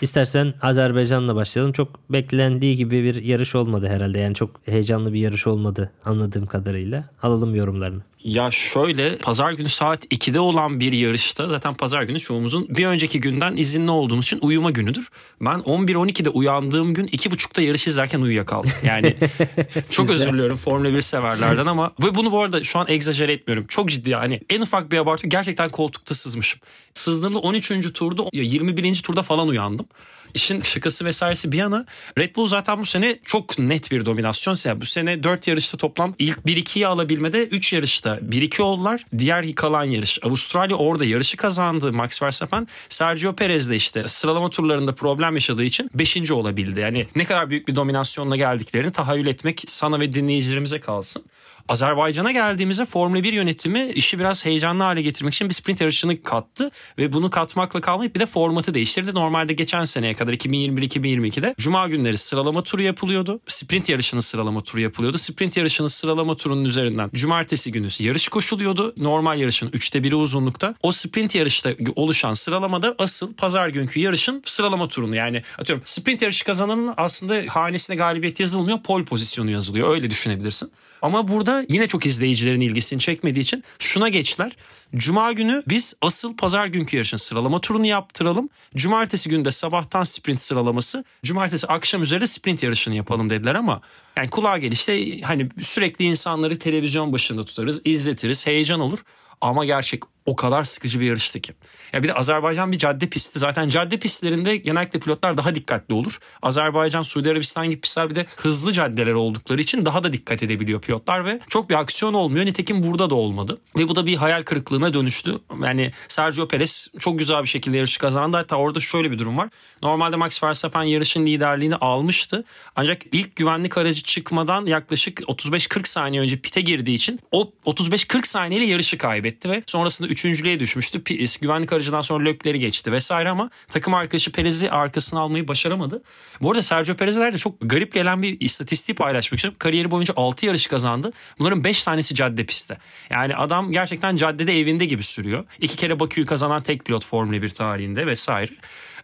[0.00, 1.72] İstersen Azerbaycan'la başlayalım.
[1.72, 4.18] Çok beklendiği gibi bir yarış olmadı herhalde.
[4.20, 7.04] Yani çok heyecanlı bir yarış olmadı anladığım kadarıyla.
[7.22, 8.02] Alalım yorumlarını.
[8.24, 13.20] Ya şöyle pazar günü saat 2'de olan bir yarışta zaten pazar günü çoğumuzun bir önceki
[13.20, 15.08] günden izinli olduğumuz için uyuma günüdür.
[15.40, 18.70] Ben 11-12'de uyandığım gün 2.30'da yarış izlerken uyuyakaldım.
[18.84, 19.16] Yani
[19.90, 23.66] çok özür diliyorum Formula 1 severlerden ama ve bunu bu arada şu an egzajere etmiyorum.
[23.68, 26.60] Çok ciddi yani en ufak bir abartı gerçekten koltukta sızmışım.
[26.94, 27.92] Sızdığımda 13.
[27.92, 29.02] turda 21.
[29.02, 29.86] turda falan uyandım.
[30.34, 31.86] İşin şakası vesairesi bir yana
[32.18, 34.56] Red Bull zaten bu sene çok net bir dominasyon.
[34.64, 39.04] Yani bu sene 4 yarışta toplam ilk 1-2'yi alabilmede 3 yarışta 1-2 oldular.
[39.18, 42.68] Diğer kalan yarış Avustralya orada yarışı kazandı Max Verstappen.
[42.88, 46.30] Sergio Perez de işte sıralama turlarında problem yaşadığı için 5.
[46.30, 46.80] olabildi.
[46.80, 51.22] Yani ne kadar büyük bir dominasyonla geldiklerini tahayyül etmek sana ve dinleyicilerimize kalsın.
[51.70, 56.70] Azerbaycan'a geldiğimizde Formula 1 yönetimi işi biraz heyecanlı hale getirmek için bir sprint yarışını kattı
[56.98, 59.14] ve bunu katmakla kalmayıp bir de formatı değiştirdi.
[59.14, 63.40] Normalde geçen seneye kadar 2021-2022'de cuma günleri sıralama turu yapılıyordu.
[63.46, 65.18] Sprint yarışının sıralama turu yapılıyordu.
[65.18, 68.94] Sprint yarışının sıralama turunun üzerinden cumartesi günü yarış koşuluyordu.
[68.96, 70.74] Normal yarışın üçte biri uzunlukta.
[70.82, 76.44] O sprint yarışta oluşan sıralamada asıl pazar günkü yarışın sıralama turunu yani atıyorum sprint yarışı
[76.44, 80.72] kazananın aslında hanesine galibiyet yazılmıyor pol pozisyonu yazılıyor öyle düşünebilirsin.
[81.02, 84.56] Ama burada yine çok izleyicilerin ilgisini çekmediği için şuna geçtiler.
[84.96, 88.48] Cuma günü biz asıl pazar günkü yarışın sıralama turunu yaptıralım.
[88.76, 91.04] Cumartesi günü de sabahtan sprint sıralaması.
[91.24, 93.80] Cumartesi akşam üzeri sprint yarışını yapalım dediler ama
[94.16, 98.98] yani kulağa gelişte hani sürekli insanları televizyon başında tutarız, izletiriz, heyecan olur.
[99.40, 101.52] Ama gerçek o kadar sıkıcı bir yarıştı ki.
[101.92, 103.38] Ya bir de Azerbaycan bir cadde pisti.
[103.38, 106.18] Zaten cadde pistlerinde genellikle pilotlar daha dikkatli olur.
[106.42, 110.80] Azerbaycan, Suudi Arabistan gibi pistler bir de hızlı caddeler oldukları için daha da dikkat edebiliyor
[110.80, 112.46] pilotlar ve çok bir aksiyon olmuyor.
[112.46, 113.58] Nitekim burada da olmadı.
[113.76, 115.34] Ve bu da bir hayal kırıklığına dönüştü.
[115.62, 118.36] Yani Sergio Perez çok güzel bir şekilde yarışı kazandı.
[118.36, 119.48] Hatta orada şöyle bir durum var.
[119.82, 122.44] Normalde Max Verstappen yarışın liderliğini almıştı.
[122.76, 128.66] Ancak ilk güvenlik aracı çıkmadan yaklaşık 35-40 saniye önce pite girdiği için o 35-40 saniyeyle
[128.66, 131.04] yarışı kaybetti ve sonrasında üçüncülüğe düşmüştü.
[131.40, 136.02] Güvenlik aracından sonra Lökler'i geçti vesaire ama takım arkadaşı Perez'i arkasına almayı başaramadı.
[136.40, 139.56] Bu arada Sergio Perez'ler de çok garip gelen bir istatistiği paylaşmak istiyorum.
[139.58, 141.12] Kariyeri boyunca 6 yarış kazandı.
[141.38, 142.78] Bunların 5 tanesi cadde pistte.
[143.10, 145.44] Yani adam gerçekten caddede evinde gibi sürüyor.
[145.60, 148.52] İki kere Bakü'yü kazanan tek pilot Formula 1 tarihinde vesaire.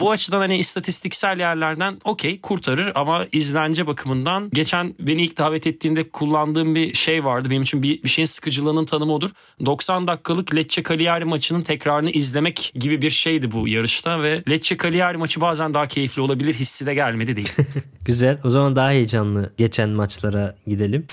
[0.01, 6.09] Bu açıdan hani istatistiksel yerlerden okey kurtarır ama izlence bakımından geçen beni ilk davet ettiğinde
[6.09, 7.51] kullandığım bir şey vardı.
[7.51, 9.31] Benim için bir, bir şeyin sıkıcılığının tanımı odur.
[9.67, 15.17] 90 dakikalık Lecce Cagliari maçının tekrarını izlemek gibi bir şeydi bu yarışta ve Lecce Cagliari
[15.17, 17.53] maçı bazen daha keyifli olabilir hissi de gelmedi değil.
[18.05, 18.39] Güzel.
[18.45, 21.07] O zaman daha heyecanlı geçen maçlara gidelim.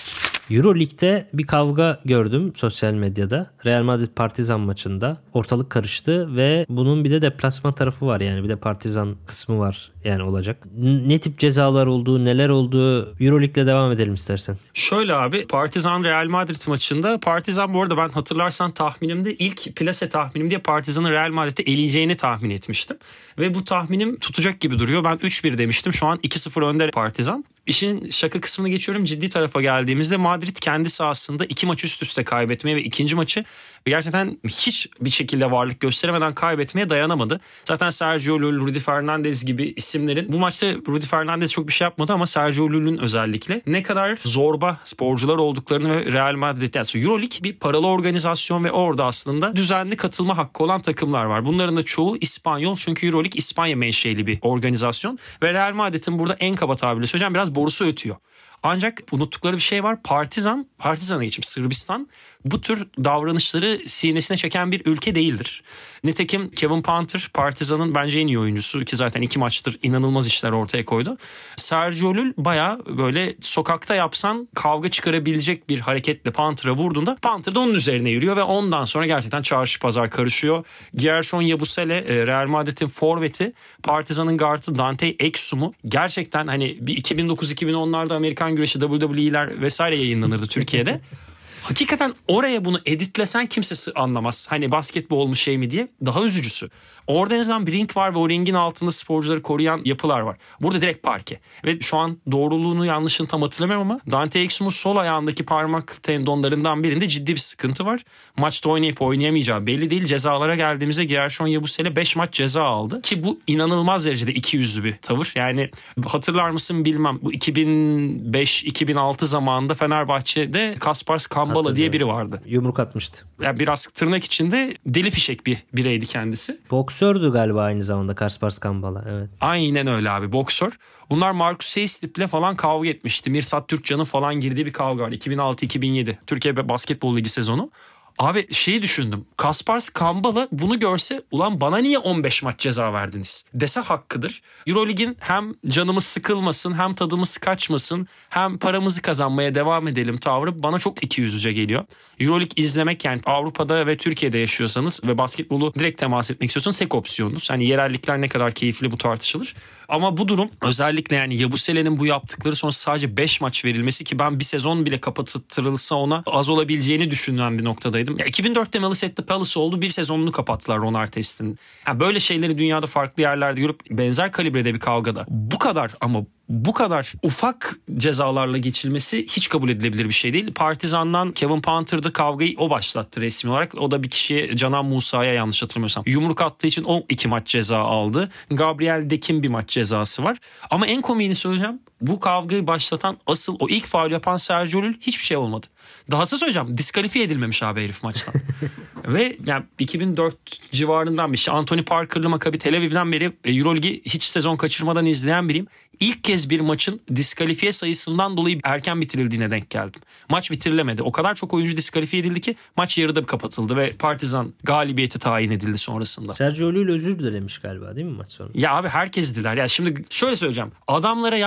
[0.50, 3.52] Euro Lig'de bir kavga gördüm sosyal medyada.
[3.66, 8.50] Real Madrid Partizan maçında ortalık karıştı ve bunun bir de deplasman tarafı var yani bir
[8.50, 10.58] de Partizan kısmı var yani olacak.
[10.82, 14.58] Ne tip cezalar olduğu, neler olduğu Euro Lig'le devam edelim istersen.
[14.74, 20.50] Şöyle abi Partizan Real Madrid maçında Partizan bu arada ben hatırlarsan tahminimde ilk plase tahminim
[20.50, 22.98] diye Partizan'ın Real Madrid'i eleyeceğini tahmin etmiştim.
[23.40, 25.04] Ve bu tahminim tutacak gibi duruyor.
[25.04, 25.94] Ben 3-1 demiştim.
[25.94, 27.46] Şu an 2-0 önde Partizan.
[27.68, 29.06] İşin şaka kısmını geçiyorum.
[29.06, 33.44] Ciddi tarafa geldiğimizde Madrid kendi sahasında iki maç üst üste kaybetmeye ve ikinci maçı
[33.86, 37.40] gerçekten hiç bir şekilde varlık gösteremeden kaybetmeye dayanamadı.
[37.66, 42.14] Zaten Sergio Llull, Rudy Fernandez gibi isimlerin bu maçta Rudy Fernandez çok bir şey yapmadı
[42.14, 47.54] ama Sergio Llull'ün özellikle ne kadar zorba sporcular olduklarını ve Real Madrid yani Euroleague bir
[47.54, 51.46] paralı organizasyon ve orada aslında düzenli katılma hakkı olan takımlar var.
[51.46, 56.56] Bunların da çoğu İspanyol çünkü Euroleague İspanya menşeli bir organizasyon ve Real Madrid'in burada en
[56.56, 58.16] kaba tabirle söyleyeceğim biraz borusu ötüyor.
[58.64, 60.04] Ancak unuttukları bir şey var.
[60.04, 62.10] Partizan, Partizan'a geçip Sırbistan
[62.46, 65.64] bu tür davranışları sinesine çeken bir ülke değildir.
[66.04, 70.86] Nitekim Kevin Panther Partizan'ın bence en iyi oyuncusu ki zaten iki maçtır inanılmaz işler ortaya
[70.86, 71.18] koydu.
[71.56, 77.74] Sergio Llull baya böyle sokakta yapsan kavga çıkarabilecek bir hareketle Panther'a vurduğunda Panther da onun
[77.74, 80.66] üzerine yürüyor ve ondan sonra gerçekten çarşı pazar karışıyor.
[80.96, 88.53] Gershon Yabusele e, Real Madrid'in forveti Partizan'ın guardı Dante Exum'u gerçekten hani bir 2009-2010'larda Amerikan
[88.56, 91.02] güreşi WWE'ler vesaire yayınlanırdı Türkiye'de.
[91.64, 94.48] Hakikaten oraya bunu editlesen kimsesi anlamaz.
[94.50, 95.88] Hani basketbol mu şey mi diye.
[96.06, 96.70] Daha üzücüsü.
[97.08, 100.38] Orada en azından bir ring var ve o ringin altında sporcuları koruyan yapılar var.
[100.62, 101.40] Burada direkt parke.
[101.66, 107.08] Ve şu an doğruluğunu yanlışını tam hatırlamıyorum ama Dante Exum'un sol ayağındaki parmak tendonlarından birinde
[107.08, 108.04] ciddi bir sıkıntı var.
[108.38, 110.06] Maçta oynayıp oynayamayacağı belli değil.
[110.06, 113.02] Cezalara geldiğimizde Gershon Yabusele 5 maç ceza aldı.
[113.02, 115.34] Ki bu inanılmaz derecede iki yüzlü bir tavır.
[115.36, 115.70] Yani
[116.06, 117.20] hatırlar mısın bilmem.
[117.22, 122.42] Bu 2005-2006 zamanında Fenerbahçe'de Kaspars Kambala diye biri vardı.
[122.46, 123.26] Yumruk atmıştı.
[123.42, 126.58] Yani biraz tırnak içinde deli fişek bir bireydi kendisi.
[126.94, 129.06] Boksördü galiba aynı zamanda Kaspars Kambala.
[129.10, 129.30] Evet.
[129.42, 130.72] Aynen öyle abi boksör.
[131.10, 133.30] Bunlar Marcus Seyslip'le falan kavga etmişti.
[133.30, 135.12] Mirsat Türkcan'ın falan girdiği bir kavga var.
[135.12, 137.72] 2006-2007 Türkiye Basketbol Ligi sezonu.
[138.20, 139.26] Abi şeyi düşündüm.
[139.38, 144.42] Kaspars Kambala bunu görse ulan bana niye 15 maç ceza verdiniz dese hakkıdır.
[144.68, 151.04] Eurolig'in hem canımız sıkılmasın hem tadımız kaçmasın hem paramızı kazanmaya devam edelim tavrı bana çok
[151.04, 151.84] ikiyüzlüce geliyor.
[152.20, 157.50] Euroleague izlemek yani Avrupa'da ve Türkiye'de yaşıyorsanız ve basketbolu direkt temas etmek istiyorsanız tek opsiyonunuz.
[157.50, 159.56] Hani yerellikler ne kadar keyifli bu tartışılır.
[159.94, 164.40] Ama bu durum özellikle yani Yabusele'nin bu yaptıkları sonra sadece 5 maç verilmesi ki ben
[164.40, 168.18] bir sezon bile kapatılsa ona az olabileceğini düşünen bir noktadaydım.
[168.18, 171.60] Ya 2004'te Malice Palace oldu bir sezonunu kapattılar Ron Artest'in.
[171.88, 176.74] Yani böyle şeyleri dünyada farklı yerlerde görüp benzer kalibrede bir kavgada bu kadar ama bu
[176.74, 180.54] kadar ufak cezalarla geçilmesi hiç kabul edilebilir bir şey değil.
[180.54, 183.76] Partizan'dan Kevin Panther'da kavgayı o başlattı resmi olarak.
[183.76, 186.04] O da bir kişiye Canan Musa'ya yanlış hatırlamıyorsam.
[186.08, 188.30] Yumruk attığı için o iki maç ceza aldı.
[188.50, 190.38] Gabriel Dek'in bir maç cezası var.
[190.72, 191.80] Ama en komiğini söyleyeceğim.
[192.02, 195.68] Bu kavgayı başlatan asıl o ilk faul yapan Sergio Llull hiçbir şey olmadı.
[196.12, 198.34] Dahası söyleyeceğim diskalifiye edilmemiş abi herif maçtan.
[199.08, 200.36] Ve yani 2004
[200.72, 201.54] civarından bir şey.
[201.54, 205.68] Anthony Parker'lı Maccabi Tel Aviv'den beri Euroligi hiç sezon kaçırmadan izleyen biriyim.
[206.00, 210.02] İlk kez bir maçın diskalifiye sayısından dolayı erken bitirildiğine denk geldim.
[210.30, 211.04] Maç bitirilemedi.
[211.04, 215.78] O kadar çok oyuncu diskalifiye edildi ki maç yarıda kapatıldı ve Partizan galibiyeti tayin edildi
[215.78, 216.34] sonrasında.
[216.34, 218.50] Sergio Llull özür dilemiş galiba değil mi maç sonu?
[218.54, 219.56] Ya abi herkes diler.
[219.56, 220.72] Ya şimdi şöyle söyleyeceğim.
[220.88, 221.38] Adamlara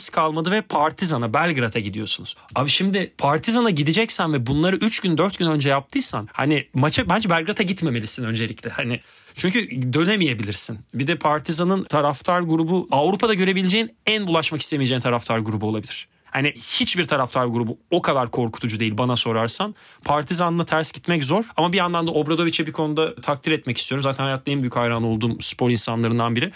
[0.00, 2.36] yapmadığınız kalmadı ve Partizan'a Belgrad'a gidiyorsunuz.
[2.54, 7.30] Abi şimdi Partizan'a gideceksen ve bunları 3 gün 4 gün önce yaptıysan hani maça bence
[7.30, 8.70] Belgrad'a gitmemelisin öncelikle.
[8.70, 9.00] Hani
[9.34, 10.78] çünkü dönemeyebilirsin.
[10.94, 16.08] Bir de Partizan'ın taraftar grubu Avrupa'da görebileceğin en bulaşmak istemeyeceğin taraftar grubu olabilir.
[16.30, 19.74] Hani hiçbir taraftar grubu o kadar korkutucu değil bana sorarsan.
[20.04, 24.02] Partizan'la ters gitmek zor ama bir yandan da Obradovic'e bir konuda takdir etmek istiyorum.
[24.02, 26.52] Zaten hayatta en büyük hayran olduğum spor insanlarından biri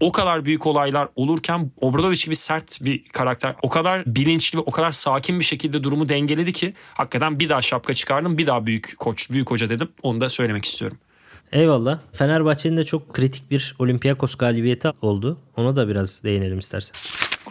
[0.00, 4.70] o kadar büyük olaylar olurken Obradoviç gibi sert bir karakter o kadar bilinçli ve o
[4.70, 8.98] kadar sakin bir şekilde durumu dengeledi ki hakikaten bir daha şapka çıkardım bir daha büyük
[8.98, 10.98] koç büyük hoca dedim onu da söylemek istiyorum.
[11.52, 11.98] Eyvallah.
[12.12, 15.38] Fenerbahçe'nin de çok kritik bir Olympiakos galibiyeti oldu.
[15.56, 16.94] Ona da biraz değinelim istersen.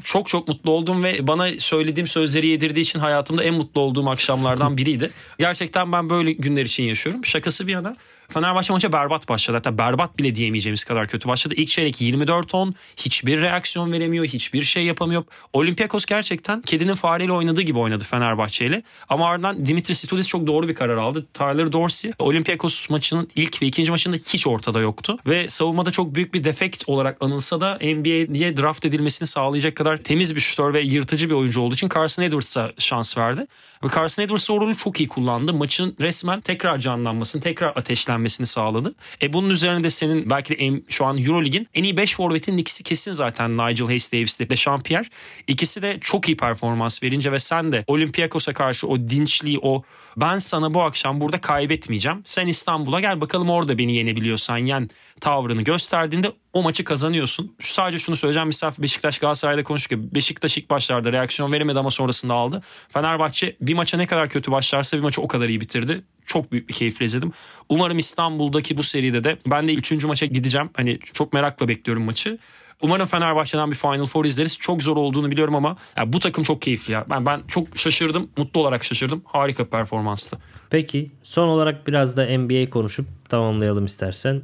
[0.04, 4.78] Çok çok mutlu oldum ve bana söylediğim sözleri yedirdiği için hayatımda en mutlu olduğum akşamlardan
[4.78, 5.12] biriydi.
[5.40, 7.26] Gerçekten ben böyle günler için yaşıyorum.
[7.26, 7.96] Şakası bir yana.
[8.30, 9.58] Fenerbahçe maça berbat başladı.
[9.58, 11.56] Hatta berbat bile diyemeyeceğimiz kadar kötü başladı.
[11.58, 14.26] İlk çeyrek 24-10 hiçbir reaksiyon veremiyor.
[14.26, 15.24] Hiçbir şey yapamıyor.
[15.54, 18.84] Olympiakos gerçekten kedinin fareyle oynadığı gibi oynadı Fenerbahçe ile.
[19.10, 21.26] Ama ardından Dimitri Situdis çok doğru bir karar aldı.
[21.34, 25.18] Tyler Dorsey Olympiakos maçının ilk ve ikinci maçında hiç ortada yoktu.
[25.26, 30.36] Ve savunmada çok büyük bir defekt olarak anılsa da NBA'ye draft edilmesini sağlayacak kadar temiz
[30.36, 33.48] bir şutör ve yırtıcı bir oyuncu olduğu için Carson Edwards'a şans verdi.
[33.84, 35.54] Ve Carson Edwards o çok iyi kullandı.
[35.54, 38.96] Maçın resmen tekrar canlanmasını, tekrar ateşlenmesini sağladı.
[39.22, 42.84] E bunun üzerine de senin belki de şu an Eurolig'in en iyi 5 forvetin ikisi
[42.84, 45.06] kesin zaten Nigel Hayes Davis ile Jean-Pierre.
[45.48, 49.84] İkisi de çok iyi performans verince ve sen de Olympiakos'a karşı o dinçliği, o
[50.18, 52.22] ben sana bu akşam burada kaybetmeyeceğim.
[52.26, 54.90] Sen İstanbul'a gel bakalım orada beni yenebiliyorsan yen
[55.22, 57.56] tavrını gösterdiğinde o maçı kazanıyorsun.
[57.62, 58.48] Sadece şunu söyleyeceğim.
[58.48, 60.00] Misafir Beşiktaş Galatasaray'da konuştuk.
[60.00, 62.64] Beşiktaş ilk başlarda reaksiyon veremedi ama sonrasında aldı.
[62.90, 66.04] Fenerbahçe bir maça ne kadar kötü başlarsa bir maçı o kadar iyi bitirdi.
[66.26, 67.32] Çok büyük bir keyifle izledim.
[67.70, 70.04] Umarım İstanbul'daki bu seride de ben de 3.
[70.04, 70.70] maça gideceğim.
[70.74, 72.38] Hani çok merakla bekliyorum maçı.
[72.82, 74.58] Umarım Fenerbahçe'den bir Final Four izleriz.
[74.58, 77.06] Çok zor olduğunu biliyorum ama ya bu takım çok keyifli ya.
[77.10, 78.30] Ben ben çok şaşırdım.
[78.38, 79.22] Mutlu olarak şaşırdım.
[79.26, 80.38] Harika bir performanstı.
[80.70, 84.42] Peki son olarak biraz da NBA konuşup tamamlayalım istersen.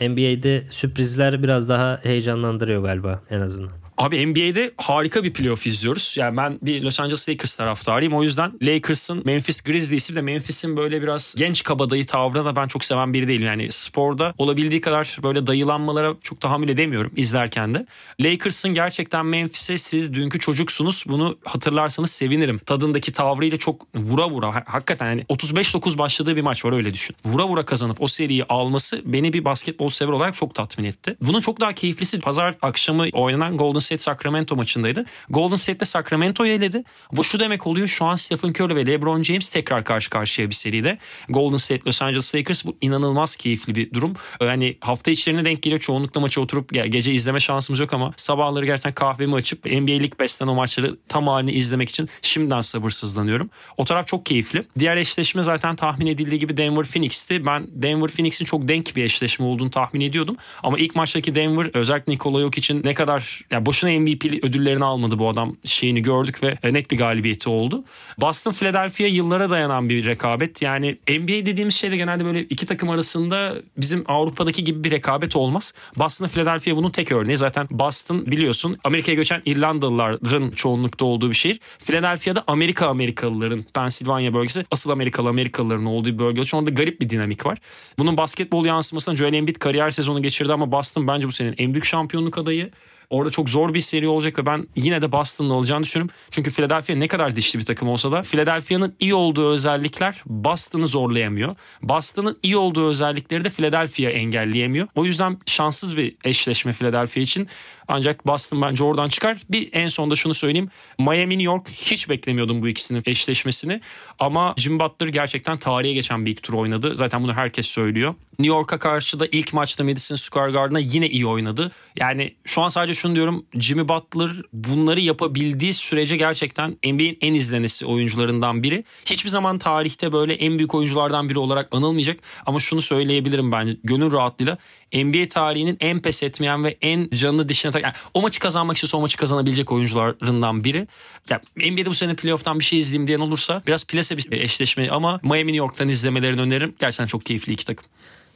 [0.00, 3.81] NBA'de sürprizler biraz daha heyecanlandırıyor galiba en azından.
[3.98, 6.14] Abi NBA'de harika bir playoff izliyoruz.
[6.18, 8.14] Yani ben bir Los Angeles Lakers taraftarıyım.
[8.14, 12.84] O yüzden Lakers'ın Memphis Grizzlies'i de Memphis'in böyle biraz genç kabadayı tavrına da ben çok
[12.84, 13.46] seven biri değilim.
[13.46, 17.86] Yani sporda olabildiği kadar böyle dayılanmalara çok tahammül edemiyorum izlerken de.
[18.20, 22.58] Lakers'ın gerçekten Memphis'e siz dünkü çocuksunuz bunu hatırlarsanız sevinirim.
[22.58, 27.16] Tadındaki tavrıyla çok vura vura hakikaten yani 35-9 başladığı bir maç var öyle düşün.
[27.24, 31.16] Vura vura kazanıp o seriyi alması beni bir basketbol sever olarak çok tatmin etti.
[31.20, 35.04] Bunun çok daha keyiflisi pazar akşamı oynanan Golden State Sacramento maçındaydı.
[35.30, 36.84] Golden State'de Sacramento'yu eledi.
[37.12, 40.54] Bu şu demek oluyor şu an Stephen Curry ve LeBron James tekrar karşı karşıya bir
[40.54, 40.98] seride.
[41.28, 44.14] Golden State Los Angeles Lakers bu inanılmaz keyifli bir durum.
[44.40, 45.80] Yani hafta içlerine denk geliyor.
[45.80, 50.46] Çoğunlukla maçı oturup gece izleme şansımız yok ama sabahları gerçekten kahvemi açıp NBA Lig besten
[50.46, 53.50] o maçları tam halini izlemek için şimdiden sabırsızlanıyorum.
[53.76, 54.62] O taraf çok keyifli.
[54.78, 57.46] Diğer eşleşme zaten tahmin edildiği gibi Denver Phoenix'ti.
[57.46, 60.36] Ben Denver Phoenix'in çok denk bir eşleşme olduğunu tahmin ediyordum.
[60.62, 65.18] Ama ilk maçtaki Denver özellikle Nikola Jokic için ne kadar yani boşuna MVP ödüllerini almadı
[65.18, 67.84] bu adam şeyini gördük ve net bir galibiyeti oldu.
[68.20, 70.62] Boston Philadelphia yıllara dayanan bir rekabet.
[70.62, 75.74] Yani NBA dediğimiz şeyde genelde böyle iki takım arasında bizim Avrupa'daki gibi bir rekabet olmaz.
[75.98, 77.36] Boston Philadelphia bunun tek örneği.
[77.36, 81.60] Zaten Boston biliyorsun Amerika'ya göçen İrlandalıların çoğunlukta olduğu bir şehir.
[81.78, 86.44] Philadelphia'da Amerika Amerikalıların Pennsylvania bölgesi asıl Amerikalı Amerikalıların olduğu bir bölge.
[86.44, 87.58] Şu anda garip bir dinamik var.
[87.98, 91.84] Bunun basketbol yansımasına Joel Embiid kariyer sezonu geçirdi ama Boston bence bu senin en büyük
[91.84, 92.70] şampiyonluk adayı.
[93.12, 96.14] Orada çok zor bir seri olacak ve ben yine de Boston'ın alacağını düşünüyorum.
[96.30, 101.56] Çünkü Philadelphia ne kadar dişli bir takım olsa da Philadelphia'nın iyi olduğu özellikler Boston'ı zorlayamıyor.
[101.82, 104.88] Boston'ın iyi olduğu özellikleri de Philadelphia engelleyemiyor.
[104.94, 107.48] O yüzden şanssız bir eşleşme Philadelphia için.
[107.88, 109.38] Ancak Boston bence oradan çıkar.
[109.50, 110.68] Bir en sonda şunu söyleyeyim.
[110.98, 113.80] Miami New York hiç beklemiyordum bu ikisinin eşleşmesini.
[114.18, 116.96] Ama Jim Butler gerçekten tarihe geçen bir ilk tur oynadı.
[116.96, 118.14] Zaten bunu herkes söylüyor.
[118.38, 121.72] New York'a karşı da ilk maçta Madison Square Garden'a yine iyi oynadı.
[121.96, 127.86] Yani şu an sadece şunu diyorum Jimmy Butler bunları yapabildiği sürece gerçekten NBA'in en izlenesi
[127.86, 128.84] oyuncularından biri.
[129.06, 134.12] Hiçbir zaman tarihte böyle en büyük oyunculardan biri olarak anılmayacak ama şunu söyleyebilirim ben gönül
[134.12, 134.58] rahatlığıyla
[134.94, 138.96] NBA tarihinin en pes etmeyen ve en canını dişine tak yani o maçı kazanmak istiyorsa
[138.96, 140.88] o maçı kazanabilecek oyuncularından biri.
[141.30, 145.20] Yani NBA'de bu sene playoff'tan bir şey izleyeyim diyen olursa biraz plase bir eşleşme ama
[145.22, 146.74] Miami New York'tan izlemelerini öneririm.
[146.78, 147.86] Gerçekten çok keyifli iki takım.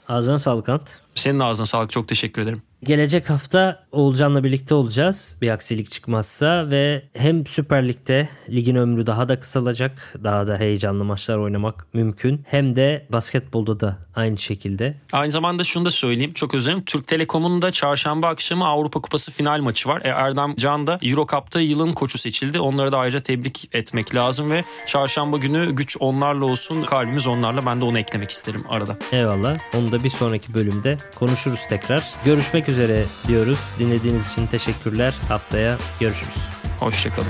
[0.08, 1.05] Ağzına sağlık Ant.
[1.16, 2.62] Senin ağzına sağlık çok teşekkür ederim.
[2.84, 9.28] Gelecek hafta Oğulcan'la birlikte olacağız bir aksilik çıkmazsa ve hem Süper Lig'de ligin ömrü daha
[9.28, 10.14] da kısalacak.
[10.24, 12.44] Daha da heyecanlı maçlar oynamak mümkün.
[12.48, 14.94] Hem de basketbolda da aynı şekilde.
[15.12, 19.60] Aynı zamanda şunu da söyleyeyim çok özür Türk Telekom'un da çarşamba akşamı Avrupa Kupası final
[19.60, 20.02] maçı var.
[20.04, 22.60] E, Erdem Can da Euro Cup'ta yılın koçu seçildi.
[22.60, 27.66] Onları da ayrıca tebrik etmek lazım ve çarşamba günü güç onlarla olsun kalbimiz onlarla.
[27.66, 28.96] Ben de onu eklemek isterim arada.
[29.12, 29.58] Eyvallah.
[29.74, 32.14] Onu da bir sonraki bölümde konuşuruz tekrar.
[32.24, 33.58] Görüşmek üzere diyoruz.
[33.78, 35.14] Dinlediğiniz için teşekkürler.
[35.28, 36.36] Haftaya görüşürüz.
[36.80, 37.28] Hoşçakalın.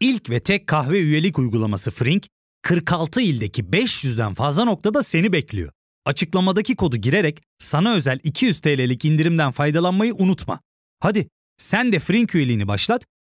[0.00, 2.26] İlk ve tek kahve üyelik uygulaması Frink,
[2.62, 5.72] 46 ildeki 500'den fazla noktada seni bekliyor.
[6.06, 10.60] Açıklamadaki kodu girerek sana özel 200 TL'lik indirimden faydalanmayı unutma.
[11.00, 13.04] Hadi sen de Frink üyeliğini başlat,